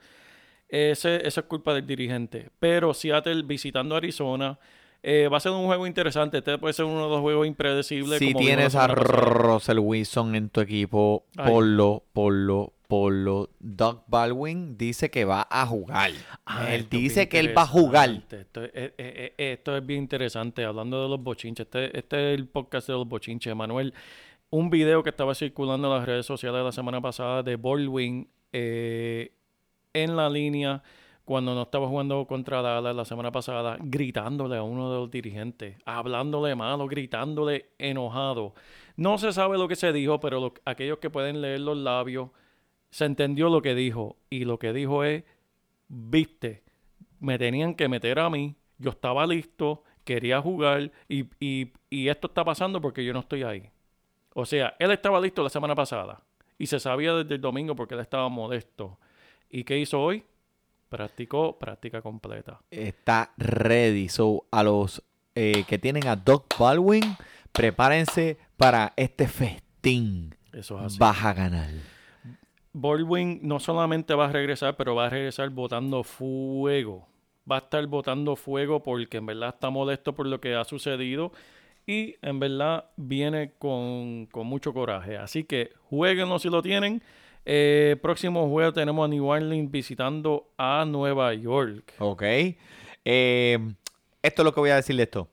[0.68, 2.50] Ese, esa es culpa del dirigente.
[2.58, 4.58] Pero Seattle visitando Arizona.
[5.02, 6.38] eh, va a ser un juego interesante.
[6.38, 8.18] Este puede ser uno de los juegos impredecibles.
[8.18, 8.86] Si como tienes a.
[8.88, 11.52] Russell Wilson en tu equipo, Ay.
[11.52, 13.50] ponlo, ponlo, ponlo.
[13.60, 16.10] Doug Baldwin dice que va a jugar.
[16.46, 18.08] Ah, Él dice que él va a jugar.
[18.10, 18.40] interesante.
[18.40, 20.64] Esto es, eh, eh, esto es bien interesante.
[20.64, 23.92] Hablando de los bochinches, este, este es el podcast de los bochinches, Manuel.
[24.50, 29.32] Un video que estaba circulando en las redes sociales la semana pasada de Baldwin eh,
[29.94, 30.82] en la línea
[31.24, 35.78] cuando no estaba jugando contra Dallas la semana pasada, gritándole a uno de los dirigentes,
[35.86, 38.54] hablándole malo, gritándole enojado.
[38.96, 42.28] No se sabe lo que se dijo, pero lo- aquellos que pueden leer los labios,
[42.90, 44.18] se entendió lo que dijo.
[44.28, 45.24] Y lo que dijo es,
[45.88, 46.62] viste,
[47.20, 52.26] me tenían que meter a mí, yo estaba listo, quería jugar y, y- y esto
[52.26, 53.70] está pasando porque yo no estoy ahí.
[54.34, 56.20] O sea, él estaba listo la semana pasada
[56.58, 58.98] y se sabía desde el domingo porque él estaba modesto.
[59.54, 60.24] ¿Y qué hizo hoy?
[60.88, 62.60] Practicó práctica completa.
[62.72, 64.08] Está ready.
[64.08, 65.00] So, a los
[65.36, 67.04] eh, que tienen a Doug Baldwin,
[67.52, 70.34] prepárense para este festín.
[70.52, 70.98] Eso es así.
[70.98, 71.70] Vas a ganar.
[72.72, 77.06] Baldwin no solamente va a regresar, pero va a regresar botando fuego.
[77.48, 81.30] Va a estar botando fuego porque en verdad está molesto por lo que ha sucedido
[81.86, 85.16] y en verdad viene con, con mucho coraje.
[85.16, 87.04] Así que jueguenlo si lo tienen.
[87.44, 91.94] Eh, próximo juego tenemos a New Orleans visitando a Nueva York.
[91.98, 92.22] Ok.
[93.04, 93.58] Eh,
[94.22, 95.28] esto es lo que voy a decirle esto.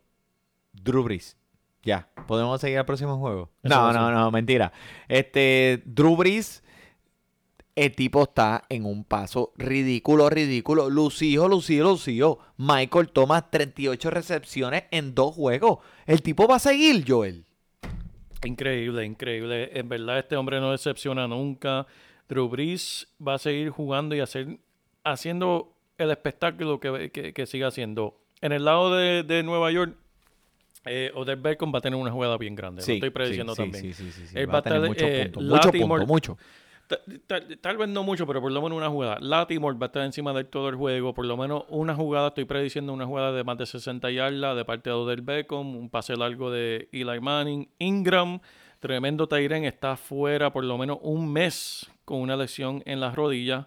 [0.74, 1.38] Drew Brees.
[1.84, 2.10] Ya.
[2.28, 3.50] ¿Podemos seguir al próximo juego?
[3.64, 4.72] Eso No, no, no, mentira.
[5.08, 6.64] Este, Drew Brees,
[7.76, 10.90] el tipo está en un paso ridículo, ridículo.
[10.90, 12.40] Lució, lució, lució.
[12.58, 15.80] Michael toma 38 recepciones en dos juegos.
[16.06, 17.46] El tipo va a seguir, Joel.
[18.44, 19.78] Increíble, increíble.
[19.78, 21.86] En verdad, este hombre no decepciona nunca.
[22.28, 24.58] Drew Brees va a seguir jugando y hacer,
[25.04, 28.18] haciendo el espectáculo que, que, que sigue haciendo.
[28.42, 29.96] En el lado de, de Nueva York,
[30.86, 32.84] eh, Odell Beckham va a tener una jugada bien grande.
[32.86, 33.84] lo estoy prediciendo sí, también.
[33.84, 34.36] Sí, sí, sí, sí.
[34.38, 35.44] Él Va a tener estar, muchos eh, puntos.
[35.44, 36.38] Muchos Latimore- puntos, mucho.
[36.98, 39.18] Ta- Tal, tal vez no mucho, pero por lo menos una jugada.
[39.22, 41.14] Latimore va a estar encima de todo el juego.
[41.14, 44.66] Por lo menos una jugada, estoy prediciendo una jugada de más de 60 yardas de
[44.66, 45.76] parte de Odell Beckham.
[45.76, 47.70] Un pase largo de Eli Manning.
[47.80, 48.40] Ingram,
[48.80, 53.66] tremendo Tyren, está fuera por lo menos un mes con una lesión en las rodillas.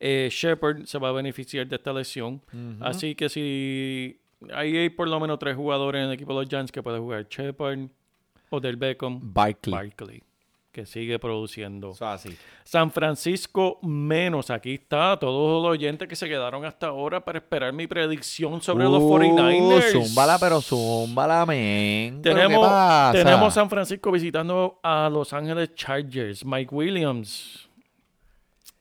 [0.00, 2.40] Eh, Shepard se va a beneficiar de esta lesión.
[2.80, 4.18] Así que si
[4.52, 7.02] ahí hay por lo menos tres jugadores en el equipo de los Giants que pueden
[7.02, 7.26] jugar.
[7.28, 7.78] Shepard,
[8.50, 9.72] Odell Beckham, Barkley.
[9.74, 10.22] Barkley,
[10.72, 11.94] que sigue produciendo.
[12.00, 12.36] Así.
[12.64, 14.50] San Francisco menos.
[14.50, 18.84] Aquí está todos los oyentes que se quedaron hasta ahora para esperar mi predicción sobre
[18.84, 19.92] los Uh, 49ers.
[19.92, 22.20] Zúmbala, pero zúmbala, men.
[22.22, 26.44] ¿Pero qué Tenemos, tenemos San Francisco visitando a Los Ángeles Chargers.
[26.44, 27.68] Mike Williams.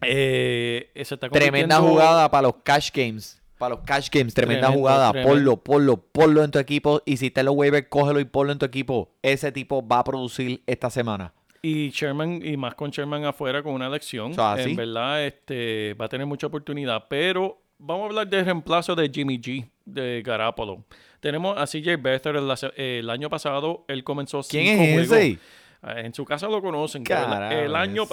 [0.01, 3.37] Eh, se está Tremenda jugada para los cash games.
[3.57, 5.11] Para los cash games, tremenda Tremendo, jugada.
[5.11, 5.35] tremendo.
[5.35, 7.01] Ponlo, ponlo, ponlo en tu equipo.
[7.05, 9.11] Y si te lo waiver, cógelo y ponlo en tu equipo.
[9.21, 11.33] Ese tipo va a producir esta semana.
[11.61, 14.33] Y Sherman, y más con Sherman afuera con una elección.
[14.57, 17.05] En verdad, este, va a tener mucha oportunidad.
[17.07, 20.83] Pero vamos a hablar del reemplazo de Jimmy G, de Garapolo.
[21.19, 23.85] Tenemos a CJ Beathard el, el año pasado.
[23.87, 25.17] Él comenzó ¿Quién cinco es juegos.
[25.25, 25.39] ese?
[25.83, 27.03] Ah, En su casa lo conocen.
[27.03, 27.53] el- Caramba.
[27.53, 28.03] el, año,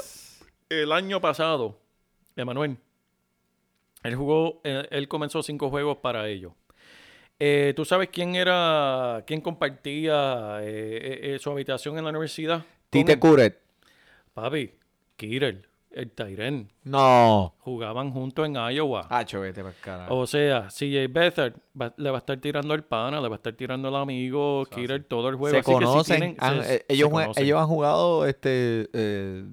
[0.69, 1.79] el año pasado,
[2.37, 2.77] Emanuel,
[4.03, 6.53] él jugó, él, él comenzó cinco juegos para ellos.
[7.41, 12.65] Eh, ¿Tú sabes quién era, quién compartía eh, eh, su habitación en la universidad?
[12.91, 13.19] Tite?
[13.19, 13.61] Curet.
[14.35, 14.71] Papi,
[15.17, 16.71] Kirill, el Tyren.
[16.85, 17.55] No.
[17.61, 19.07] Jugaban juntos en Iowa.
[19.11, 20.17] Hacho, vete pa'l carajo.
[20.17, 23.39] O sea, CJ Beathard va- le va a estar tirando al pana, le va a
[23.39, 25.55] estar tirando al amigo, Kirill, todo el juego.
[25.55, 26.17] se Así que si conocen.
[26.19, 27.45] tienen- han- se- eh, se ellos, jue- conocen.
[27.45, 29.45] ellos han jugado este eh,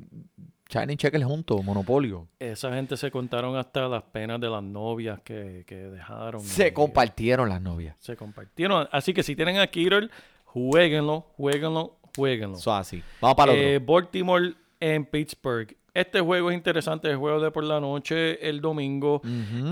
[0.70, 2.28] Shining Checker juntos, Monopolio.
[2.40, 6.42] Esa gente se contaron hasta las penas de las novias que, que dejaron.
[6.42, 7.96] Se compartieron las novias.
[8.00, 8.88] Se compartieron.
[8.92, 10.10] Así que si tienen a Kirill,
[10.44, 12.58] jueguenlo, jueguenlo, jueguenlo.
[12.58, 13.02] Eso así.
[13.22, 13.94] Vamos para Eh, otro.
[13.94, 15.76] Baltimore en Pittsburgh.
[15.94, 19.22] Este juego es interesante, el juego de por la noche, el domingo.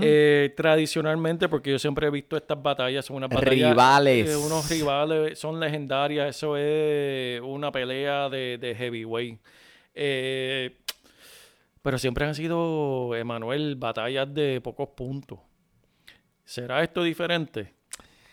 [0.00, 3.70] Eh, tradicionalmente, porque yo siempre he visto estas batallas, son unas batallas.
[3.70, 4.30] Rivales.
[4.30, 6.34] eh, unos rivales, son legendarias.
[6.34, 9.38] Eso es una pelea de, de heavyweight.
[9.94, 10.78] Eh,
[11.82, 15.38] pero siempre han sido, Emanuel, batallas de pocos puntos.
[16.42, 17.74] ¿Será esto diferente?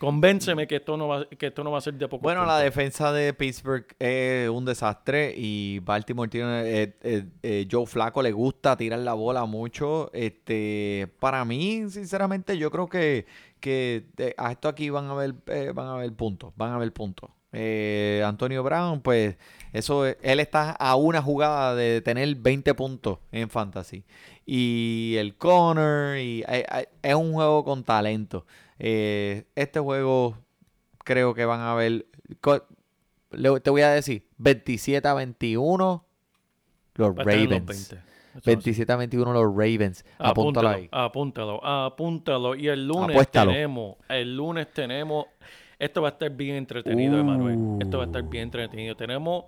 [0.02, 2.58] Convénceme que esto no va, que esto no va a ser de pocos Bueno, la
[2.58, 8.32] defensa de Pittsburgh es un desastre y Baltimore tiene eh, eh, eh, Joe Flaco le
[8.32, 10.10] gusta tirar la bola mucho.
[10.12, 13.26] Este, para mí, sinceramente, yo creo que,
[13.60, 14.04] que
[14.36, 15.34] a esto aquí van a ver
[15.72, 17.30] van a ver puntos, van a ver puntos.
[18.24, 19.36] Antonio Brown, pues
[19.72, 24.04] eso es- él está a una jugada de tener 20 puntos en fantasy.
[24.44, 26.44] Y el corner y
[27.02, 28.46] es un juego con talento.
[28.84, 30.36] Eh, este juego
[31.04, 32.04] creo que van a ver.
[33.62, 36.04] Te voy a decir: 27 a 21,
[36.94, 37.48] los los Ravens.
[37.50, 37.72] 20.
[37.72, 37.96] Eso
[38.38, 38.46] así.
[38.46, 40.04] 27 a 21, los Ravens.
[40.18, 40.88] Apúntalo ahí.
[40.90, 42.56] Apúntalo, apúntalo.
[42.56, 43.52] Y el lunes Apuéstalo.
[43.52, 45.26] tenemos, el lunes tenemos,
[45.78, 47.80] esto va a estar bien entretenido, Emanuel.
[47.80, 48.96] Esto va a estar bien entretenido.
[48.96, 49.44] Tenemos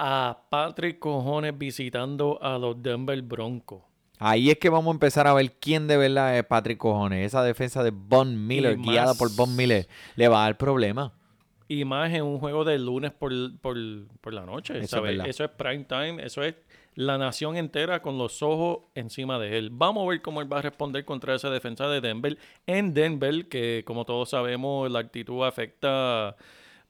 [0.00, 3.82] a Patrick Cojones visitando a los Denver Broncos.
[4.24, 7.26] Ahí es que vamos a empezar a ver quién de verdad es Patrick Cojones.
[7.26, 11.12] Esa defensa de Von Miller, guiada por Von Miller, le va a dar problema.
[11.66, 13.76] Y más en un juego del lunes por, por,
[14.20, 14.78] por la noche.
[14.78, 15.24] Eso es.
[15.24, 16.24] Eso es prime time.
[16.24, 16.54] Eso es
[16.94, 19.70] la nación entera con los ojos encima de él.
[19.72, 22.38] Vamos a ver cómo él va a responder contra esa defensa de Denver.
[22.66, 26.36] En Denver, que como todos sabemos, la actitud afecta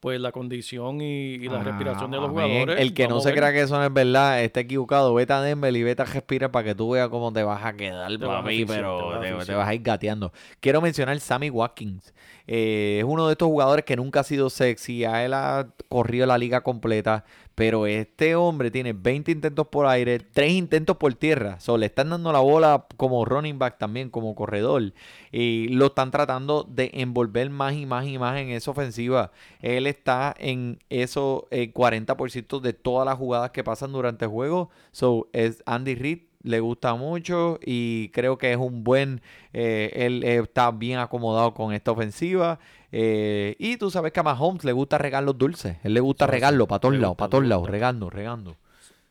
[0.03, 2.51] pues la condición y, y la respiración de los Amén.
[2.51, 2.81] jugadores.
[2.81, 5.15] El que no se crea que eso no es verdad está equivocado.
[5.15, 7.73] Vete a Denver y vete a respirar para que tú veas cómo te vas a
[7.75, 10.33] quedar, Te vas a papi, te pero vas te, vas a ir gateando.
[10.59, 12.13] Quiero mencionar Sammy Watkins.
[12.49, 15.05] Eh, es uno de estos jugadores que nunca ha sido sexy.
[15.05, 17.25] A él ha corrido la liga completa.
[17.55, 21.61] Pero este hombre tiene 20 intentos por aire, 3 intentos por tierra.
[21.61, 24.93] So, le están dando la bola como running back también, como corredor.
[25.31, 29.33] Y lo están tratando de envolver más y más y más en esa ofensiva.
[29.61, 34.71] Él está en eso eh, 40% de todas las jugadas que pasan durante el juego.
[34.93, 39.21] So, es Andy Reid le gusta mucho y creo que es un buen,
[39.53, 42.59] eh, él eh, está bien acomodado con esta ofensiva.
[42.91, 45.77] eh, y tú sabes que a Mahomes le gusta regar los dulces.
[45.85, 46.69] Él le gusta Sí, regarlo sí.
[46.69, 48.57] para todos lados, para todos lados, regando, regando.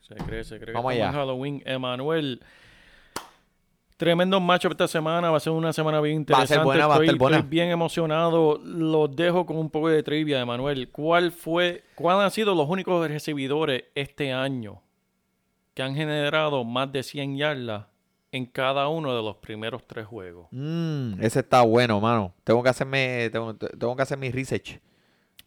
[0.02, 0.74] Se cree, se cree.
[0.74, 1.08] Vamos allá.
[1.08, 1.64] en Halloween.
[1.66, 2.42] Emanuel.
[3.98, 5.30] Tremendo matchup esta semana.
[5.30, 6.66] Va a ser una semana bien Va a ser interesante.
[6.66, 7.38] buena, va a estoy, estar buena.
[7.38, 8.60] estoy bien emocionado.
[8.64, 10.90] Los dejo con un poco de trivia, Emanuel.
[10.90, 14.82] ¿Cuál fue, cuáles han sido los únicos recibidores este año
[15.74, 17.86] que han generado más de 100 yardas
[18.32, 20.48] en cada uno de los primeros tres juegos?
[20.52, 22.34] Mm, ese está bueno, mano.
[22.44, 24.80] Tengo que hacerme, tengo, tengo que hacer mi research.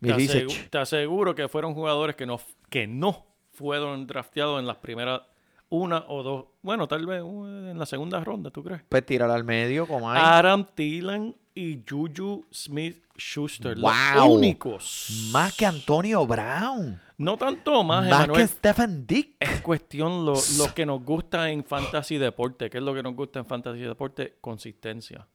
[0.00, 0.68] Mi Te, research.
[0.70, 5.22] te aseguro que fueron jugadores que no, que no fueron drafteados en las primeras
[5.70, 6.44] una o dos.
[6.62, 8.82] Bueno, tal vez en la segunda ronda, ¿tú crees?
[8.88, 10.20] Pues tirar al medio, como hay.
[10.22, 13.78] Adam Thielen y Juju Smith Schuster.
[13.78, 14.34] Los Wow.
[14.34, 15.28] únicos.
[15.32, 17.00] Más que Antonio Brown.
[17.16, 18.48] No tanto más, Más que Emanuel.
[18.48, 19.36] Stephen Dick.
[19.38, 22.68] Es cuestión lo, lo que nos gusta en fantasy deporte.
[22.70, 24.34] ¿Qué es lo que nos gusta en fantasy deporte?
[24.40, 25.26] Consistencia.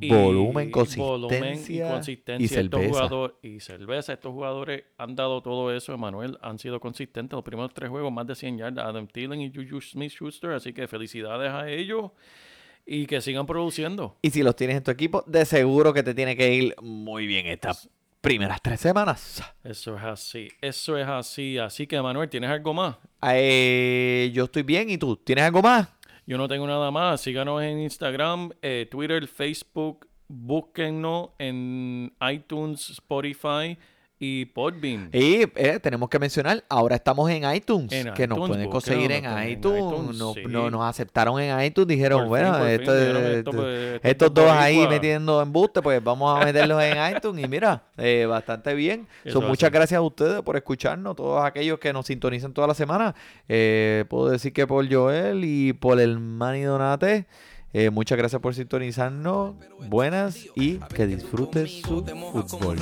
[0.00, 2.42] Y Volumen, volumen y consistencia consistencia.
[2.42, 2.88] y Estos cerveza.
[3.04, 4.12] jugadores, y cerveza.
[4.14, 6.36] Estos jugadores han dado todo eso, Emanuel.
[6.42, 7.36] Han sido consistentes.
[7.36, 8.86] Los primeros tres juegos, más de 100 yardas.
[8.86, 10.52] Adam Thielen y Juju Smith-Schuster.
[10.52, 12.10] Así que felicidades a ellos.
[12.84, 14.16] Y que sigan produciendo.
[14.22, 17.26] Y si los tienes en tu equipo, de seguro que te tiene que ir muy
[17.28, 17.88] bien estas
[18.22, 19.42] primeras tres semanas.
[19.62, 20.48] Eso es así.
[20.62, 21.58] Eso es así.
[21.58, 22.96] Así que, Emanuel, ¿tienes algo más?
[23.30, 25.16] Eh, yo estoy bien, ¿y tú?
[25.16, 25.88] ¿Tienes algo más?
[26.24, 27.20] Yo no tengo nada más.
[27.20, 30.08] Síganos en Instagram, eh, Twitter, Facebook.
[30.28, 33.76] Búsquennos en iTunes, Spotify
[34.24, 35.08] y Podbean.
[35.12, 39.24] Y eh, tenemos que mencionar, ahora estamos en iTunes, En que nos pueden conseguir en
[39.24, 39.80] en iTunes.
[39.82, 40.42] iTunes, Nos, sí.
[40.48, 44.76] no- nos aceptaron en iTunes, dijeron, Por bueno, fin, dijeron, esto- pues, estos dos ahí
[44.76, 44.94] boricuas.
[45.00, 49.08] metiendo embuste, pues vamos a meterlos en iTunes y mira, eh, bastante bien.
[49.24, 52.74] Eso So, muchas gracias a ustedes por escucharnos, todos aquellos que nos sintonizan toda la
[52.74, 53.16] semana.
[53.48, 57.26] Eh, puedo decir que por Joel y por el Manny Donate.
[57.74, 59.54] Eh, muchas gracias por sintonizarnos.
[59.88, 62.78] Buenas y que disfrutes su fútbol.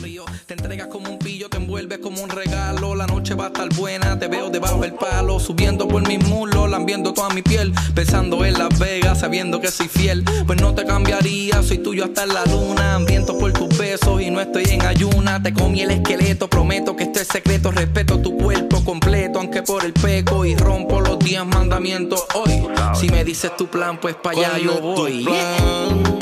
[0.46, 2.96] te entregas como un pillo, te envuelves como un regalo.
[2.96, 6.68] La noche va a estar buena, te veo debajo del palo, subiendo por mis muslos,
[6.68, 10.24] lambiendo toda mi piel, pensando en Las Vegas, sabiendo que soy fiel.
[10.44, 14.30] Pues no te cambiaría, soy tuyo hasta en la luna, hambriento por tus besos y
[14.30, 15.40] no estoy en ayuna.
[15.40, 19.84] Te comí el esqueleto, prometo que este es secreto, respeto tu cuerpo completo, aunque por
[19.84, 22.66] el peco y rompo los diez mandamientos hoy.
[22.94, 25.24] Si me dices tu plan, pues para allá ¿Cuál yo voy.
[25.24, 26.18] plan?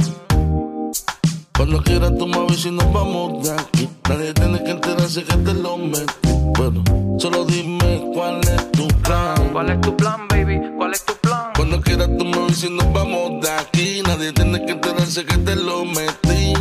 [1.56, 3.89] Cuando quieras tú me avisas y nos vamos de aquí.
[4.09, 6.28] Nadie tiene que enterarse que te lo metí.
[6.56, 6.85] Bueno,
[7.18, 9.51] solo dime cuál es tu plan.
[9.52, 10.60] ¿Cuál es tu plan, baby?
[10.76, 11.52] ¿Cuál es tu plan?
[11.56, 14.02] Cuando quieras tú me avisas y nos vamos de aquí.
[14.06, 16.52] Nadie tiene que enterarse que te lo metí.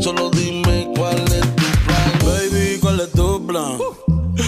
[0.00, 2.12] Solo dime cuál es tu plan.
[2.24, 3.78] Baby, ¿cuál es tu plan?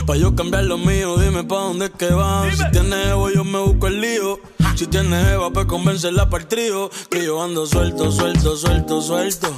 [0.06, 2.50] Pa' yo cambiar lo mío, dime pa' dónde es que van.
[2.56, 4.38] Si tienes Evo, yo me busco el lío.
[4.76, 6.90] Si tienes Eva, pues convencerla para el trío.
[7.09, 9.55] Que yo ando suelto, suelto, suelto, suelto.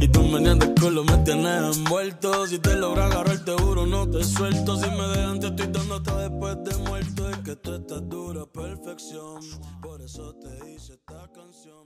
[0.00, 2.46] Y tú me el culo, me tienes envuelto.
[2.48, 4.76] Si te logra agarrar, te juro, no te suelto.
[4.76, 7.30] Si me dejan, te estoy dando hasta después de muerto.
[7.30, 9.40] Es que tú estás dura, perfección.
[9.80, 11.84] Por eso te hice esta canción.